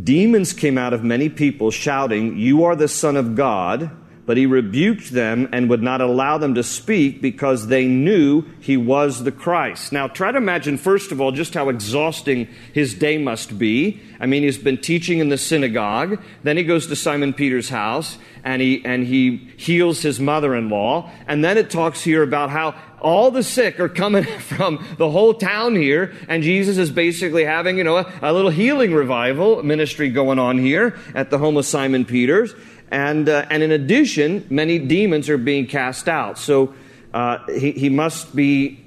demons 0.00 0.52
came 0.52 0.78
out 0.78 0.92
of 0.92 1.02
many 1.02 1.28
people, 1.28 1.70
shouting, 1.70 2.36
You 2.36 2.64
are 2.64 2.76
the 2.76 2.88
Son 2.88 3.16
of 3.16 3.34
God. 3.34 3.90
But 4.26 4.36
he 4.36 4.44
rebuked 4.44 5.12
them 5.12 5.48
and 5.52 5.70
would 5.70 5.82
not 5.82 6.00
allow 6.00 6.36
them 6.36 6.54
to 6.56 6.62
speak 6.64 7.22
because 7.22 7.68
they 7.68 7.86
knew 7.86 8.44
he 8.60 8.76
was 8.76 9.22
the 9.22 9.32
Christ. 9.32 9.92
Now, 9.92 10.08
try 10.08 10.32
to 10.32 10.38
imagine, 10.38 10.76
first 10.76 11.12
of 11.12 11.20
all, 11.20 11.30
just 11.30 11.54
how 11.54 11.68
exhausting 11.68 12.48
his 12.72 12.92
day 12.92 13.18
must 13.18 13.56
be. 13.56 14.00
I 14.18 14.26
mean, 14.26 14.42
he's 14.42 14.58
been 14.58 14.78
teaching 14.78 15.20
in 15.20 15.28
the 15.28 15.38
synagogue. 15.38 16.20
Then 16.42 16.56
he 16.56 16.64
goes 16.64 16.88
to 16.88 16.96
Simon 16.96 17.32
Peter's 17.32 17.68
house 17.68 18.18
and 18.42 18.60
he, 18.60 18.84
and 18.84 19.06
he 19.06 19.48
heals 19.56 20.02
his 20.02 20.20
mother 20.20 20.54
in 20.54 20.68
law. 20.68 21.10
And 21.26 21.44
then 21.44 21.56
it 21.56 21.70
talks 21.70 22.02
here 22.02 22.22
about 22.22 22.50
how 22.50 22.74
all 23.00 23.30
the 23.30 23.42
sick 23.42 23.78
are 23.80 23.88
coming 23.88 24.24
from 24.38 24.84
the 24.98 25.10
whole 25.10 25.34
town 25.34 25.76
here, 25.76 26.14
and 26.28 26.42
Jesus 26.42 26.78
is 26.78 26.90
basically 26.90 27.44
having, 27.44 27.78
you 27.78 27.84
know, 27.84 27.98
a, 27.98 28.12
a 28.22 28.32
little 28.32 28.50
healing 28.50 28.94
revival 28.94 29.62
ministry 29.62 30.10
going 30.10 30.38
on 30.38 30.58
here 30.58 30.98
at 31.14 31.30
the 31.30 31.38
home 31.38 31.56
of 31.56 31.64
Simon 31.64 32.04
Peter's. 32.04 32.54
And, 32.90 33.28
uh, 33.28 33.46
and 33.50 33.62
in 33.62 33.72
addition, 33.72 34.46
many 34.50 34.78
demons 34.78 35.28
are 35.28 35.38
being 35.38 35.66
cast 35.66 36.08
out. 36.08 36.38
So 36.38 36.74
uh, 37.12 37.38
he, 37.46 37.72
he 37.72 37.88
must 37.88 38.34
be 38.34 38.80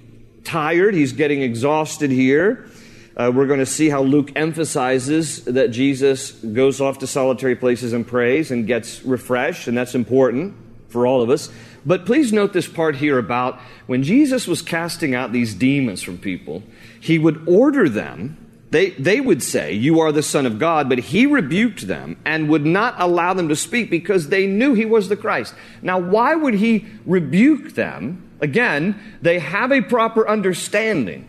tired. 0.43 0.93
He's 0.93 1.13
getting 1.13 1.41
exhausted 1.41 2.12
here. 2.12 2.69
Uh, 3.17 3.31
we're 3.33 3.47
going 3.47 3.59
to 3.59 3.65
see 3.65 3.89
how 3.89 4.01
Luke 4.01 4.31
emphasizes 4.35 5.43
that 5.43 5.69
Jesus 5.71 6.31
goes 6.31 6.79
off 6.79 6.99
to 6.99 7.07
solitary 7.07 7.55
places 7.55 7.91
and 7.91 8.07
prays 8.07 8.49
and 8.49 8.65
gets 8.65 9.03
refreshed, 9.03 9.67
and 9.67 9.77
that's 9.77 9.93
important 9.93 10.55
for 10.88 11.05
all 11.05 11.21
of 11.21 11.29
us. 11.29 11.49
But 11.85 12.05
please 12.05 12.31
note 12.31 12.53
this 12.53 12.67
part 12.67 12.95
here 12.95 13.17
about 13.17 13.59
when 13.88 14.03
Jesus 14.03 14.47
was 14.47 14.62
casting 14.62 15.15
out 15.15 15.33
these 15.33 15.53
demons 15.53 16.01
from 16.01 16.17
people, 16.17 16.63
he 16.99 17.19
would 17.19 17.47
order 17.47 17.89
them 17.89 18.38
they, 18.71 18.91
they 18.91 19.19
would 19.19 19.41
say, 19.41 19.73
You 19.73 19.99
are 19.99 20.12
the 20.12 20.21
Son 20.21 20.45
of 20.45 20.60
God, 20.60 20.89
but 20.89 20.99
he 20.99 21.25
rebuked 21.25 21.88
them 21.88 22.17
and 22.25 22.49
would 22.49 22.65
not 22.65 22.95
allow 22.97 23.34
them 23.34 23.49
to 23.49 23.55
speak 23.55 23.89
because 23.89 24.29
they 24.29 24.45
knew 24.45 24.73
he 24.73 24.86
was 24.86 25.10
the 25.10 25.15
Christ. 25.15 25.55
Now, 25.82 25.97
why 25.97 26.36
would 26.36 26.55
he 26.55 26.86
rebuke 27.05 27.73
them? 27.73 28.29
Again, 28.41 29.01
they 29.21 29.39
have 29.39 29.71
a 29.71 29.82
proper 29.82 30.27
understanding 30.27 31.27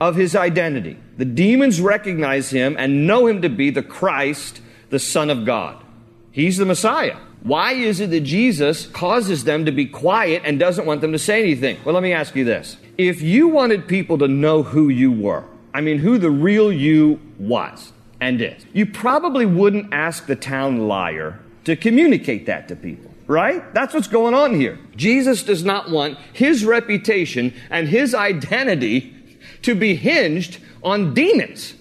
of 0.00 0.16
his 0.16 0.36
identity. 0.36 0.98
The 1.16 1.24
demons 1.24 1.80
recognize 1.80 2.50
him 2.50 2.76
and 2.78 3.06
know 3.06 3.26
him 3.26 3.42
to 3.42 3.48
be 3.48 3.70
the 3.70 3.82
Christ, 3.82 4.60
the 4.90 4.98
Son 4.98 5.30
of 5.30 5.44
God. 5.44 5.82
He's 6.30 6.58
the 6.58 6.66
Messiah. 6.66 7.16
Why 7.42 7.72
is 7.72 8.00
it 8.00 8.10
that 8.10 8.20
Jesus 8.20 8.86
causes 8.86 9.44
them 9.44 9.66
to 9.66 9.72
be 9.72 9.86
quiet 9.86 10.42
and 10.44 10.58
doesn't 10.58 10.86
want 10.86 11.00
them 11.00 11.12
to 11.12 11.18
say 11.18 11.42
anything? 11.42 11.78
Well, 11.84 11.94
let 11.94 12.02
me 12.02 12.12
ask 12.12 12.34
you 12.34 12.44
this. 12.44 12.76
If 12.96 13.22
you 13.22 13.48
wanted 13.48 13.86
people 13.86 14.18
to 14.18 14.28
know 14.28 14.62
who 14.62 14.88
you 14.88 15.12
were, 15.12 15.44
I 15.74 15.80
mean, 15.80 15.98
who 15.98 16.18
the 16.18 16.30
real 16.30 16.72
you 16.72 17.20
was 17.36 17.92
and 18.20 18.40
is. 18.40 18.64
You 18.72 18.86
probably 18.86 19.44
wouldn't 19.44 19.92
ask 19.92 20.26
the 20.26 20.36
town 20.36 20.86
liar 20.86 21.40
to 21.64 21.74
communicate 21.74 22.46
that 22.46 22.68
to 22.68 22.76
people, 22.76 23.10
right? 23.26 23.74
That's 23.74 23.92
what's 23.92 24.06
going 24.06 24.34
on 24.34 24.54
here. 24.54 24.78
Jesus 24.94 25.42
does 25.42 25.64
not 25.64 25.90
want 25.90 26.16
his 26.32 26.64
reputation 26.64 27.52
and 27.70 27.88
his 27.88 28.14
identity 28.14 29.14
to 29.62 29.74
be 29.74 29.96
hinged 29.96 30.58
on 30.84 31.12
demons, 31.12 31.74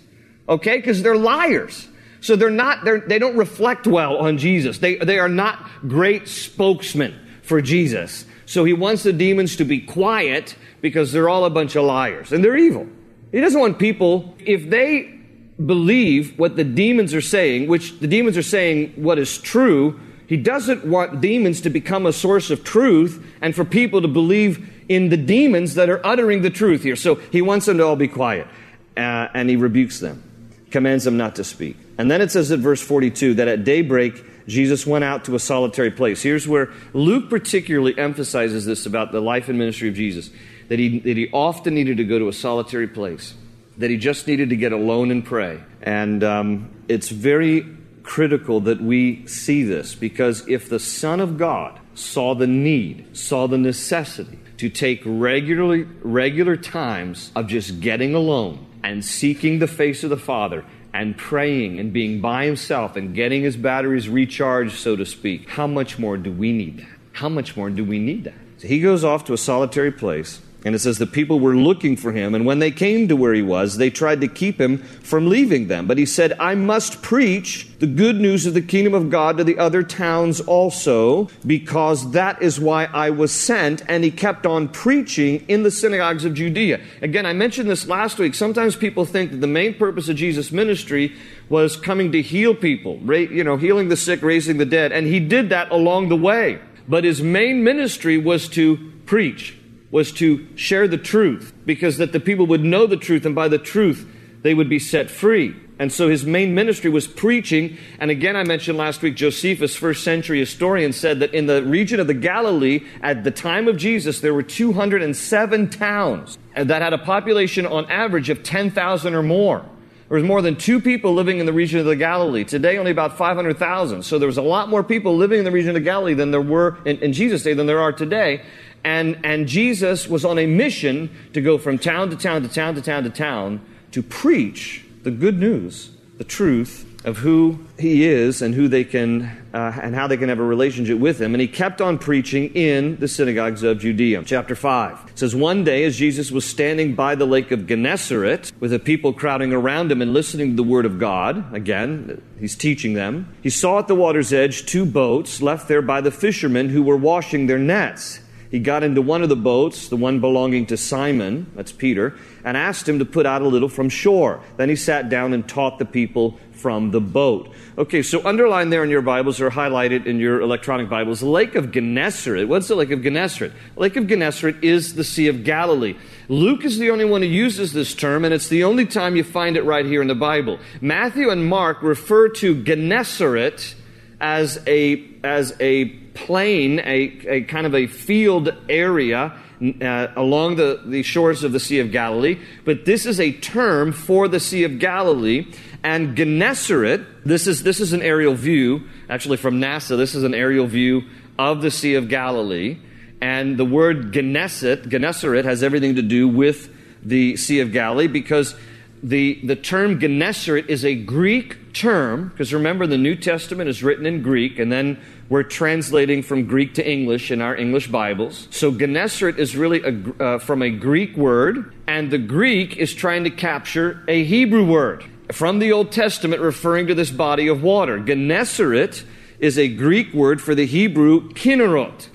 okay? 0.49 0.77
Because 0.77 1.03
they're 1.03 1.15
liars. 1.15 1.87
So 2.19 2.35
they're 2.35 2.49
not, 2.49 2.85
they're, 2.85 3.01
they 3.01 3.19
don't 3.19 3.37
reflect 3.37 3.85
well 3.85 4.17
on 4.17 4.37
Jesus. 4.37 4.79
They, 4.79 4.95
they 4.95 5.19
are 5.19 5.29
not 5.29 5.69
great 5.87 6.27
spokesmen 6.27 7.13
for 7.43 7.61
Jesus. 7.61 8.25
So 8.45 8.63
he 8.63 8.73
wants 8.73 9.03
the 9.03 9.13
demons 9.13 9.57
to 9.57 9.65
be 9.65 9.81
quiet 9.81 10.55
because 10.81 11.11
they're 11.11 11.29
all 11.29 11.45
a 11.45 11.49
bunch 11.49 11.75
of 11.75 11.83
liars 11.83 12.31
and 12.31 12.43
they're 12.43 12.57
evil. 12.57 12.87
He 13.33 13.41
doesn't 13.41 13.59
want 13.59 13.79
people, 13.79 14.35
if 14.39 14.69
they 14.69 15.19
believe 15.63 16.37
what 16.37 16.55
the 16.55 16.63
demons 16.63 17.15
are 17.15 17.21
saying, 17.21 17.67
which 17.67 17.99
the 17.99 18.07
demons 18.07 18.37
are 18.37 18.43
saying 18.43 18.93
what 18.95 19.17
is 19.17 19.39
true, 19.39 19.99
he 20.27 20.37
doesn't 20.37 20.85
want 20.85 21.19
demons 21.19 21.59
to 21.61 21.71
become 21.71 22.05
a 22.05 22.13
source 22.13 22.51
of 22.51 22.63
truth 22.63 23.25
and 23.41 23.55
for 23.55 23.65
people 23.65 24.03
to 24.03 24.07
believe 24.07 24.71
in 24.87 25.09
the 25.09 25.17
demons 25.17 25.73
that 25.73 25.89
are 25.89 26.05
uttering 26.05 26.43
the 26.43 26.51
truth 26.51 26.83
here. 26.83 26.95
So 26.95 27.15
he 27.15 27.41
wants 27.41 27.65
them 27.65 27.79
to 27.79 27.85
all 27.85 27.95
be 27.95 28.07
quiet. 28.07 28.47
Uh, 28.95 29.27
and 29.33 29.49
he 29.49 29.55
rebukes 29.55 29.99
them, 29.99 30.23
commands 30.69 31.03
them 31.03 31.17
not 31.17 31.35
to 31.37 31.43
speak. 31.43 31.75
And 31.97 32.11
then 32.11 32.21
it 32.21 32.29
says 32.29 32.51
in 32.51 32.61
verse 32.61 32.81
42 32.81 33.33
that 33.35 33.47
at 33.47 33.63
daybreak, 33.63 34.23
Jesus 34.47 34.85
went 34.85 35.03
out 35.03 35.25
to 35.25 35.33
a 35.33 35.39
solitary 35.39 35.89
place. 35.89 36.21
Here's 36.21 36.47
where 36.47 36.71
Luke 36.93 37.31
particularly 37.31 37.97
emphasizes 37.97 38.65
this 38.65 38.85
about 38.85 39.11
the 39.11 39.21
life 39.21 39.49
and 39.49 39.57
ministry 39.57 39.89
of 39.89 39.95
Jesus 39.95 40.29
that 40.69 40.79
he, 40.79 40.99
that 40.99 41.17
he 41.17 41.29
often 41.31 41.75
needed 41.75 41.97
to 41.97 42.03
go 42.03 42.19
to 42.19 42.27
a 42.27 42.33
solitary 42.33 42.87
place, 42.87 43.33
that 43.77 43.89
he 43.89 43.97
just 43.97 44.27
needed 44.27 44.49
to 44.49 44.55
get 44.55 44.71
alone 44.71 45.11
and 45.11 45.25
pray. 45.25 45.61
And 45.81 46.23
um, 46.23 46.71
it's 46.87 47.09
very 47.09 47.65
critical 48.03 48.59
that 48.61 48.81
we 48.81 49.25
see 49.27 49.63
this 49.63 49.95
because 49.95 50.47
if 50.47 50.69
the 50.69 50.79
Son 50.79 51.19
of 51.19 51.37
God 51.37 51.79
saw 51.95 52.35
the 52.35 52.47
need, 52.47 53.15
saw 53.15 53.47
the 53.47 53.57
necessity 53.57 54.39
to 54.57 54.69
take 54.69 55.01
regularly, 55.05 55.87
regular 56.01 56.55
times 56.55 57.31
of 57.35 57.47
just 57.47 57.79
getting 57.79 58.13
alone 58.13 58.65
and 58.83 59.03
seeking 59.03 59.59
the 59.59 59.67
face 59.67 60.03
of 60.03 60.09
the 60.09 60.17
Father 60.17 60.65
and 60.93 61.17
praying 61.17 61.79
and 61.79 61.91
being 61.91 62.21
by 62.21 62.45
himself 62.45 62.95
and 62.95 63.15
getting 63.15 63.41
his 63.41 63.57
batteries 63.57 64.07
recharged, 64.07 64.75
so 64.75 64.95
to 64.95 65.05
speak, 65.05 65.49
how 65.49 65.65
much 65.65 65.97
more 65.97 66.17
do 66.17 66.31
we 66.31 66.51
need 66.51 66.77
that? 66.79 66.87
How 67.13 67.29
much 67.29 67.55
more 67.57 67.69
do 67.69 67.83
we 67.83 67.99
need 67.99 68.25
that? 68.25 68.35
So 68.57 68.67
he 68.67 68.79
goes 68.79 69.03
off 69.03 69.25
to 69.25 69.33
a 69.33 69.37
solitary 69.37 69.91
place 69.91 70.41
and 70.65 70.73
it 70.73 70.79
says 70.79 70.97
the 70.97 71.05
people 71.05 71.39
were 71.39 71.55
looking 71.55 71.97
for 71.97 72.13
him, 72.13 72.33
and 72.33 72.45
when 72.45 72.59
they 72.59 72.71
came 72.71 73.07
to 73.09 73.15
where 73.15 73.33
he 73.33 73.41
was, 73.41 73.77
they 73.77 73.89
tried 73.89 74.21
to 74.21 74.27
keep 74.29 74.59
him 74.59 74.77
from 74.77 75.27
leaving 75.27 75.67
them. 75.67 75.87
But 75.87 75.97
he 75.97 76.05
said, 76.05 76.33
I 76.39 76.55
must 76.55 77.01
preach 77.01 77.67
the 77.79 77.87
good 77.87 78.15
news 78.15 78.45
of 78.45 78.53
the 78.53 78.61
kingdom 78.61 78.93
of 78.93 79.09
God 79.09 79.37
to 79.37 79.43
the 79.43 79.59
other 79.59 79.83
towns 79.83 80.39
also, 80.39 81.29
because 81.45 82.11
that 82.11 82.41
is 82.41 82.61
why 82.61 82.85
I 82.85 83.09
was 83.09 83.33
sent. 83.33 83.83
And 83.89 84.05
he 84.05 84.11
kept 84.11 84.45
on 84.45 84.69
preaching 84.69 85.43
in 85.49 85.63
the 85.63 85.71
synagogues 85.71 86.23
of 86.23 86.33
Judea. 86.33 86.79
Again, 87.01 87.25
I 87.25 87.33
mentioned 87.33 87.69
this 87.69 87.85
last 87.87 88.17
week. 88.17 88.33
Sometimes 88.33 88.77
people 88.77 89.03
think 89.03 89.31
that 89.31 89.41
the 89.41 89.47
main 89.47 89.73
purpose 89.73 90.07
of 90.07 90.15
Jesus' 90.15 90.51
ministry 90.51 91.13
was 91.49 91.75
coming 91.75 92.13
to 92.13 92.21
heal 92.21 92.55
people, 92.55 92.99
you 93.13 93.43
know, 93.43 93.57
healing 93.57 93.89
the 93.89 93.97
sick, 93.97 94.21
raising 94.21 94.57
the 94.57 94.65
dead. 94.65 94.93
And 94.93 95.07
he 95.07 95.19
did 95.19 95.49
that 95.49 95.71
along 95.71 96.07
the 96.07 96.15
way. 96.15 96.59
But 96.87 97.03
his 97.03 97.21
main 97.21 97.65
ministry 97.65 98.17
was 98.17 98.47
to 98.49 98.93
preach 99.05 99.57
was 99.93 100.11
to 100.11 100.47
share 100.55 100.87
the 100.87 100.97
truth 100.97 101.53
because 101.67 101.97
that 101.97 102.11
the 102.11 102.19
people 102.19 102.47
would 102.47 102.63
know 102.63 102.87
the 102.87 102.97
truth 102.97 103.27
and 103.27 103.35
by 103.35 103.47
the 103.47 103.59
truth 103.59 104.09
they 104.41 104.55
would 104.55 104.67
be 104.67 104.79
set 104.79 105.07
free. 105.07 105.55
And 105.77 105.93
so 105.93 106.09
his 106.09 106.25
main 106.25 106.55
ministry 106.55 106.89
was 106.89 107.05
preaching. 107.05 107.77
And 107.99 108.09
again, 108.09 108.35
I 108.35 108.43
mentioned 108.43 108.75
last 108.75 109.03
week, 109.03 109.15
Josephus, 109.15 109.75
first 109.75 110.03
century 110.03 110.39
historian, 110.39 110.93
said 110.93 111.19
that 111.19 111.35
in 111.35 111.45
the 111.45 111.61
region 111.61 111.99
of 111.99 112.07
the 112.07 112.15
Galilee, 112.15 112.81
at 113.03 113.23
the 113.23 113.29
time 113.29 113.67
of 113.67 113.77
Jesus, 113.77 114.19
there 114.19 114.33
were 114.33 114.41
207 114.41 115.69
towns 115.69 116.39
that 116.55 116.81
had 116.81 116.93
a 116.93 116.97
population 116.97 117.67
on 117.67 117.85
average 117.91 118.31
of 118.31 118.41
10,000 118.41 119.13
or 119.13 119.21
more. 119.21 119.63
There 120.09 120.17
was 120.17 120.27
more 120.27 120.41
than 120.41 120.55
two 120.55 120.79
people 120.79 121.13
living 121.13 121.39
in 121.39 121.45
the 121.45 121.53
region 121.53 121.79
of 121.79 121.85
the 121.85 121.95
Galilee. 121.95 122.43
Today, 122.43 122.77
only 122.77 122.91
about 122.91 123.17
500,000. 123.17 124.03
So 124.03 124.19
there 124.19 124.27
was 124.27 124.37
a 124.37 124.43
lot 124.43 124.69
more 124.69 124.83
people 124.83 125.15
living 125.15 125.39
in 125.39 125.45
the 125.45 125.51
region 125.51 125.69
of 125.69 125.75
the 125.75 125.81
Galilee 125.81 126.13
than 126.13 126.31
there 126.31 126.41
were 126.41 126.77
in, 126.85 126.97
in 126.99 127.13
Jesus' 127.13 127.41
day 127.41 127.53
than 127.53 127.67
there 127.67 127.79
are 127.79 127.91
today. 127.91 128.43
And, 128.83 129.19
and 129.23 129.47
Jesus 129.47 130.07
was 130.07 130.25
on 130.25 130.37
a 130.37 130.45
mission 130.45 131.09
to 131.33 131.41
go 131.41 131.57
from 131.57 131.77
town 131.77 132.09
to 132.09 132.15
town 132.15 132.41
to 132.41 132.49
town 132.49 132.75
to 132.75 132.81
town 132.81 133.03
to 133.03 133.09
town 133.09 133.61
to 133.91 134.03
preach 134.03 134.83
the 135.03 135.11
good 135.11 135.39
news, 135.39 135.91
the 136.17 136.23
truth 136.23 136.89
of 137.05 137.17
who 137.17 137.59
he 137.77 138.05
is 138.05 138.41
and 138.41 138.55
who 138.55 138.67
they 138.67 138.83
can 138.83 139.23
uh, 139.53 139.77
and 139.81 139.93
how 139.93 140.07
they 140.07 140.17
can 140.17 140.29
have 140.29 140.39
a 140.39 140.43
relationship 140.43 140.97
with 140.97 141.21
him. 141.21 141.33
And 141.33 141.41
he 141.41 141.47
kept 141.47 141.81
on 141.81 141.97
preaching 141.97 142.53
in 142.55 142.97
the 142.97 143.07
synagogues 143.07 143.61
of 143.61 143.79
judea. 143.79 144.23
Chapter 144.25 144.55
5 144.55 145.11
it 145.13 145.19
says 145.19 145.35
one 145.35 145.63
day 145.63 145.83
as 145.83 145.97
jesus 145.97 146.31
was 146.31 146.43
standing 146.43 146.95
by 146.95 147.13
the 147.13 147.25
lake 147.25 147.51
of 147.51 147.67
gennesaret 147.67 148.51
with 148.59 148.71
the 148.71 148.79
people 148.79 149.13
crowding 149.13 149.53
around 149.53 149.91
him 149.91 150.01
and 150.01 150.11
listening 150.11 150.49
to 150.49 150.55
the 150.55 150.63
word 150.63 150.85
of 150.85 150.97
god 150.97 151.53
again 151.53 152.21
he's 152.39 152.55
teaching 152.55 152.93
them 152.93 153.31
he 153.41 153.49
saw 153.49 153.79
at 153.79 153.87
the 153.87 153.95
water's 153.95 154.33
edge 154.33 154.65
two 154.65 154.85
boats 154.85 155.41
left 155.41 155.67
there 155.67 155.81
by 155.81 156.01
the 156.01 156.11
fishermen 156.11 156.69
who 156.69 156.81
were 156.81 156.97
washing 156.97 157.45
their 157.45 157.59
nets 157.59 158.19
he 158.53 158.59
got 158.59 158.83
into 158.83 159.01
one 159.01 159.23
of 159.23 159.29
the 159.29 159.35
boats, 159.35 159.87
the 159.87 159.95
one 159.95 160.19
belonging 160.19 160.67
to 160.67 160.77
Simon, 160.77 161.51
that's 161.55 161.71
Peter, 161.71 162.15
and 162.45 162.55
asked 162.55 162.87
him 162.87 162.99
to 162.99 163.05
put 163.05 163.25
out 163.25 163.41
a 163.41 163.47
little 163.47 163.67
from 163.67 163.89
shore. 163.89 164.41
Then 164.57 164.69
he 164.69 164.75
sat 164.75 165.09
down 165.09 165.33
and 165.33 165.49
taught 165.49 165.79
the 165.79 165.85
people 165.85 166.37
from 166.51 166.91
the 166.91 167.01
boat. 167.01 167.49
Okay, 167.79 168.03
so 168.03 168.23
underlined 168.23 168.71
there 168.71 168.83
in 168.83 168.91
your 168.91 169.01
Bibles 169.01 169.41
or 169.41 169.49
highlighted 169.49 170.05
in 170.05 170.19
your 170.19 170.39
electronic 170.39 170.87
Bibles, 170.87 171.23
Lake 171.23 171.55
of 171.55 171.71
Gennesaret. 171.71 172.47
What's 172.47 172.67
the 172.67 172.75
Lake 172.75 172.91
of 172.91 173.01
Gennesaret? 173.01 173.53
Lake 173.75 173.95
of 173.95 174.05
Gennesaret 174.05 174.63
is 174.63 174.93
the 174.93 175.03
Sea 175.03 175.29
of 175.29 175.43
Galilee. 175.43 175.95
Luke 176.29 176.63
is 176.63 176.77
the 176.77 176.91
only 176.91 177.05
one 177.05 177.23
who 177.23 177.29
uses 177.29 177.73
this 177.73 177.95
term, 177.95 178.23
and 178.23 178.35
it's 178.35 178.49
the 178.49 178.65
only 178.65 178.85
time 178.85 179.15
you 179.15 179.23
find 179.23 179.57
it 179.57 179.63
right 179.63 179.87
here 179.87 180.03
in 180.03 180.07
the 180.07 180.13
Bible. 180.13 180.59
Matthew 180.79 181.31
and 181.31 181.43
Mark 181.43 181.81
refer 181.81 182.29
to 182.29 182.63
Gennesaret 182.63 183.73
as 184.21 184.61
a, 184.67 185.03
as 185.23 185.55
a 185.59 186.02
plain, 186.13 186.79
a, 186.79 187.19
a 187.27 187.41
kind 187.41 187.65
of 187.65 187.75
a 187.75 187.87
field 187.87 188.53
area 188.69 189.37
uh, 189.81 190.07
along 190.15 190.57
the, 190.57 190.81
the 190.85 191.03
shores 191.03 191.43
of 191.43 191.51
the 191.51 191.59
Sea 191.59 191.79
of 191.79 191.91
Galilee, 191.91 192.39
but 192.65 192.85
this 192.85 193.05
is 193.05 193.19
a 193.19 193.31
term 193.31 193.91
for 193.91 194.27
the 194.27 194.39
Sea 194.39 194.63
of 194.63 194.79
Galilee. 194.79 195.47
And 195.83 196.15
Gennesaret, 196.15 197.25
this 197.25 197.47
is, 197.47 197.63
this 197.63 197.79
is 197.79 197.93
an 197.93 198.01
aerial 198.01 198.35
view, 198.35 198.83
actually 199.09 199.37
from 199.37 199.59
NASA, 199.59 199.97
this 199.97 200.15
is 200.15 200.23
an 200.23 200.33
aerial 200.33 200.67
view 200.67 201.03
of 201.37 201.61
the 201.61 201.71
Sea 201.71 201.95
of 201.95 202.09
Galilee. 202.09 202.77
And 203.21 203.57
the 203.57 203.65
word 203.65 204.11
Gennesaret, 204.11 204.89
Gennesaret 204.89 205.45
has 205.45 205.63
everything 205.63 205.95
to 205.95 206.01
do 206.01 206.27
with 206.27 206.69
the 207.01 207.37
Sea 207.37 207.59
of 207.59 207.71
Galilee 207.71 208.07
because 208.07 208.55
the, 209.03 209.41
the 209.43 209.57
term 209.57 209.99
Gennesaret 209.99 210.69
is 210.69 210.85
a 210.85 210.95
Greek 210.95 211.73
term, 211.73 212.29
because 212.29 212.53
remember, 212.53 212.87
the 212.87 212.97
New 212.97 213.15
Testament 213.15 213.69
is 213.69 213.83
written 213.83 214.05
in 214.05 214.23
Greek, 214.23 214.59
and 214.59 214.71
then 214.71 214.99
we're 215.27 215.43
translating 215.43 216.23
from 216.23 216.45
Greek 216.45 216.75
to 216.75 216.89
English 216.89 217.29
in 217.29 217.41
our 217.41 217.55
English 217.55 217.89
Bibles. 217.89 218.47
So 218.49 218.71
Gennesaret 218.71 219.37
is 219.37 219.57
really 219.57 219.81
a, 219.83 220.23
uh, 220.23 220.39
from 220.39 220.61
a 220.61 220.69
Greek 220.69 221.17
word, 221.17 221.73
and 221.85 222.11
the 222.11 222.17
Greek 222.17 222.77
is 222.77 222.93
trying 222.93 223.25
to 223.25 223.29
capture 223.29 224.03
a 224.07 224.23
Hebrew 224.23 224.65
word 224.65 225.03
from 225.31 225.59
the 225.59 225.73
Old 225.73 225.91
Testament 225.91 226.41
referring 226.41 226.87
to 226.87 226.95
this 226.95 227.11
body 227.11 227.47
of 227.47 227.61
water. 227.61 227.99
Gennesaret 227.99 229.03
is 229.39 229.57
a 229.57 229.67
Greek 229.67 230.13
word 230.13 230.41
for 230.41 230.55
the 230.55 230.65
Hebrew 230.65 231.29
kinnerot. 231.31 232.07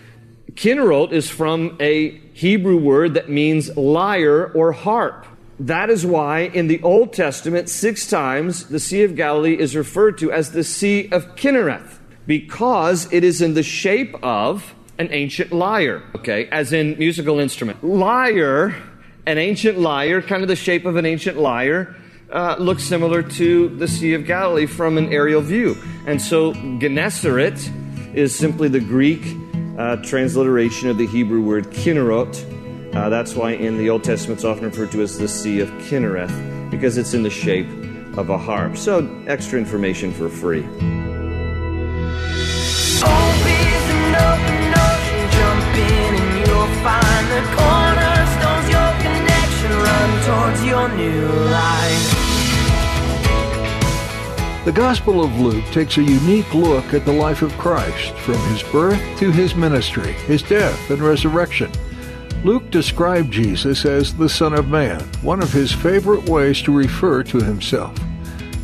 Kinnerot 0.52 1.12
is 1.12 1.28
from 1.28 1.76
a 1.80 2.18
Hebrew 2.32 2.78
word 2.78 3.14
that 3.14 3.28
means 3.28 3.76
lyre 3.76 4.46
or 4.52 4.72
harp. 4.72 5.26
That 5.60 5.90
is 5.90 6.06
why 6.06 6.40
in 6.40 6.68
the 6.68 6.80
Old 6.82 7.12
Testament, 7.12 7.68
six 7.68 8.08
times 8.08 8.68
the 8.68 8.78
Sea 8.78 9.02
of 9.02 9.16
Galilee 9.16 9.58
is 9.58 9.74
referred 9.74 10.18
to 10.18 10.30
as 10.30 10.52
the 10.52 10.62
Sea 10.62 11.08
of 11.10 11.34
Kinnereth, 11.34 11.98
because 12.26 13.12
it 13.12 13.24
is 13.24 13.42
in 13.42 13.54
the 13.54 13.64
shape 13.64 14.14
of 14.22 14.74
an 14.98 15.08
ancient 15.10 15.52
lyre, 15.52 16.02
okay, 16.14 16.48
as 16.50 16.72
in 16.72 16.96
musical 16.98 17.40
instrument. 17.40 17.82
Lyre, 17.82 18.74
an 19.26 19.38
ancient 19.38 19.78
lyre, 19.78 20.22
kind 20.22 20.42
of 20.42 20.48
the 20.48 20.56
shape 20.56 20.84
of 20.84 20.96
an 20.96 21.06
ancient 21.06 21.38
lyre, 21.38 21.96
uh, 22.32 22.56
looks 22.58 22.84
similar 22.84 23.22
to 23.22 23.68
the 23.68 23.88
Sea 23.88 24.14
of 24.14 24.26
Galilee 24.26 24.66
from 24.66 24.96
an 24.96 25.12
aerial 25.12 25.40
view. 25.40 25.76
And 26.06 26.20
so 26.20 26.52
Gennesaret 26.78 27.70
is 28.14 28.34
simply 28.34 28.68
the 28.68 28.80
Greek 28.80 29.22
uh, 29.78 29.96
transliteration 29.96 30.88
of 30.88 30.98
the 30.98 31.06
Hebrew 31.06 31.42
word 31.42 31.66
Kinnerot 31.70 32.57
uh, 32.92 33.08
that's 33.08 33.34
why 33.34 33.52
in 33.52 33.76
the 33.76 33.90
Old 33.90 34.04
Testament 34.04 34.38
it's 34.38 34.44
often 34.44 34.64
referred 34.64 34.92
to 34.92 35.02
as 35.02 35.18
the 35.18 35.28
Sea 35.28 35.60
of 35.60 35.68
Kinnereth, 35.72 36.70
because 36.70 36.98
it's 36.98 37.14
in 37.14 37.22
the 37.22 37.30
shape 37.30 37.68
of 38.16 38.30
a 38.30 38.38
harp. 38.38 38.76
So, 38.76 39.08
extra 39.26 39.58
information 39.58 40.12
for 40.12 40.28
free. 40.28 40.66
The 54.68 54.72
Gospel 54.74 55.24
of 55.24 55.40
Luke 55.40 55.64
takes 55.72 55.96
a 55.96 56.02
unique 56.02 56.52
look 56.52 56.92
at 56.92 57.06
the 57.06 57.12
life 57.12 57.40
of 57.40 57.56
Christ 57.56 58.12
from 58.16 58.36
his 58.50 58.62
birth 58.64 59.00
to 59.18 59.30
his 59.30 59.54
ministry, 59.54 60.12
his 60.12 60.42
death 60.42 60.90
and 60.90 61.00
resurrection. 61.00 61.72
Luke 62.44 62.70
described 62.70 63.32
Jesus 63.32 63.84
as 63.84 64.14
the 64.14 64.28
Son 64.28 64.54
of 64.54 64.68
Man, 64.68 65.00
one 65.22 65.42
of 65.42 65.52
his 65.52 65.72
favorite 65.72 66.28
ways 66.28 66.62
to 66.62 66.72
refer 66.72 67.24
to 67.24 67.38
himself. 67.38 67.98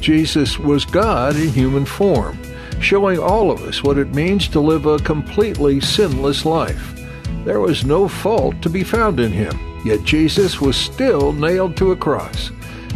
Jesus 0.01 0.59
was 0.59 0.85
God 0.85 1.35
in 1.35 1.49
human 1.49 1.85
form, 1.85 2.39
showing 2.81 3.19
all 3.19 3.51
of 3.51 3.63
us 3.63 3.83
what 3.83 3.99
it 3.99 4.15
means 4.15 4.47
to 4.49 4.61
live 4.61 4.87
a 4.87 4.99
completely 4.99 5.81
sinless 5.81 6.45
life. 6.45 7.01
There 7.45 7.61
was 7.61 7.85
no 7.85 8.07
fault 8.07 8.63
to 8.63 8.71
be 8.71 8.85
found 8.85 9.19
in 9.19 9.33
him, 9.33 9.59
yet 9.85 10.05
Jesus 10.05 10.61
was 10.61 10.77
still 10.77 11.33
nailed 11.33 11.77
to 11.79 11.91
a 11.91 11.97
cross. 11.97 12.53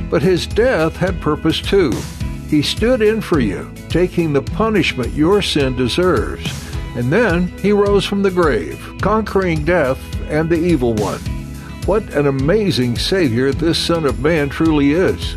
But 0.09 0.23
his 0.23 0.47
death 0.47 0.97
had 0.97 1.21
purpose 1.21 1.61
too. 1.61 1.93
He 2.49 2.63
stood 2.63 3.03
in 3.03 3.21
for 3.21 3.41
you, 3.41 3.71
taking 3.89 4.33
the 4.33 4.43
punishment 4.43 5.13
your 5.13 5.43
sin 5.43 5.77
deserves. 5.77 6.68
And 6.97 7.13
then 7.13 7.49
he 7.59 7.73
rose 7.73 8.05
from 8.05 8.23
the 8.23 8.31
grave, 8.31 8.95
conquering 9.01 9.65
death 9.65 9.99
and 10.31 10.49
the 10.49 10.57
evil 10.57 10.95
one. 10.95 11.21
What 11.87 12.03
an 12.15 12.27
amazing 12.27 12.97
Savior 12.97 13.53
this 13.53 13.79
Son 13.79 14.05
of 14.05 14.21
Man 14.21 14.49
truly 14.49 14.93
is. 14.93 15.37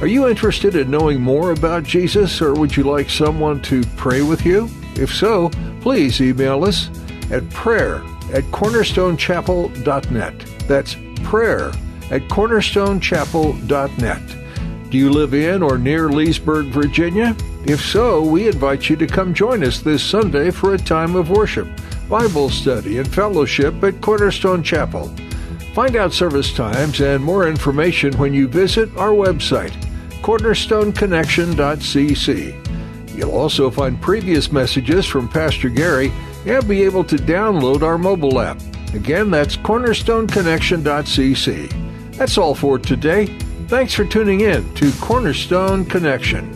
Are 0.00 0.06
you 0.06 0.28
interested 0.28 0.76
in 0.76 0.90
knowing 0.90 1.22
more 1.22 1.52
about 1.52 1.84
Jesus 1.84 2.42
or 2.42 2.54
would 2.54 2.76
you 2.76 2.82
like 2.82 3.08
someone 3.08 3.62
to 3.62 3.82
pray 3.96 4.20
with 4.22 4.44
you? 4.44 4.68
If 4.94 5.14
so, 5.14 5.48
please 5.80 6.20
email 6.20 6.64
us 6.64 6.90
at 7.30 7.48
prayer 7.50 8.02
at 8.32 8.44
cornerstonechapel.net. 8.44 10.38
That's 10.68 10.96
prayer 11.22 11.68
at 12.10 12.22
cornerstonechapel.net. 12.28 14.90
Do 14.90 14.98
you 14.98 15.10
live 15.10 15.34
in 15.34 15.62
or 15.62 15.78
near 15.78 16.10
Leesburg, 16.10 16.66
Virginia? 16.66 17.34
If 17.68 17.84
so, 17.84 18.22
we 18.22 18.46
invite 18.46 18.88
you 18.88 18.94
to 18.94 19.08
come 19.08 19.34
join 19.34 19.64
us 19.64 19.80
this 19.80 20.00
Sunday 20.00 20.52
for 20.52 20.74
a 20.74 20.78
time 20.78 21.16
of 21.16 21.30
worship, 21.30 21.66
Bible 22.08 22.48
study, 22.48 22.98
and 22.98 23.12
fellowship 23.12 23.82
at 23.82 24.00
Cornerstone 24.00 24.62
Chapel. 24.62 25.08
Find 25.74 25.96
out 25.96 26.12
service 26.12 26.54
times 26.54 27.00
and 27.00 27.24
more 27.24 27.48
information 27.48 28.16
when 28.18 28.32
you 28.32 28.46
visit 28.46 28.96
our 28.96 29.10
website, 29.10 29.72
cornerstoneconnection.cc. 30.22 33.16
You'll 33.16 33.32
also 33.32 33.68
find 33.68 34.00
previous 34.00 34.52
messages 34.52 35.04
from 35.04 35.28
Pastor 35.28 35.68
Gary 35.68 36.12
and 36.46 36.68
be 36.68 36.84
able 36.84 37.02
to 37.02 37.16
download 37.16 37.82
our 37.82 37.98
mobile 37.98 38.38
app. 38.38 38.60
Again, 38.94 39.28
that's 39.28 39.56
cornerstoneconnection.cc. 39.56 42.16
That's 42.16 42.38
all 42.38 42.54
for 42.54 42.78
today. 42.78 43.26
Thanks 43.66 43.92
for 43.92 44.04
tuning 44.04 44.42
in 44.42 44.72
to 44.76 44.92
Cornerstone 45.00 45.84
Connection. 45.84 46.55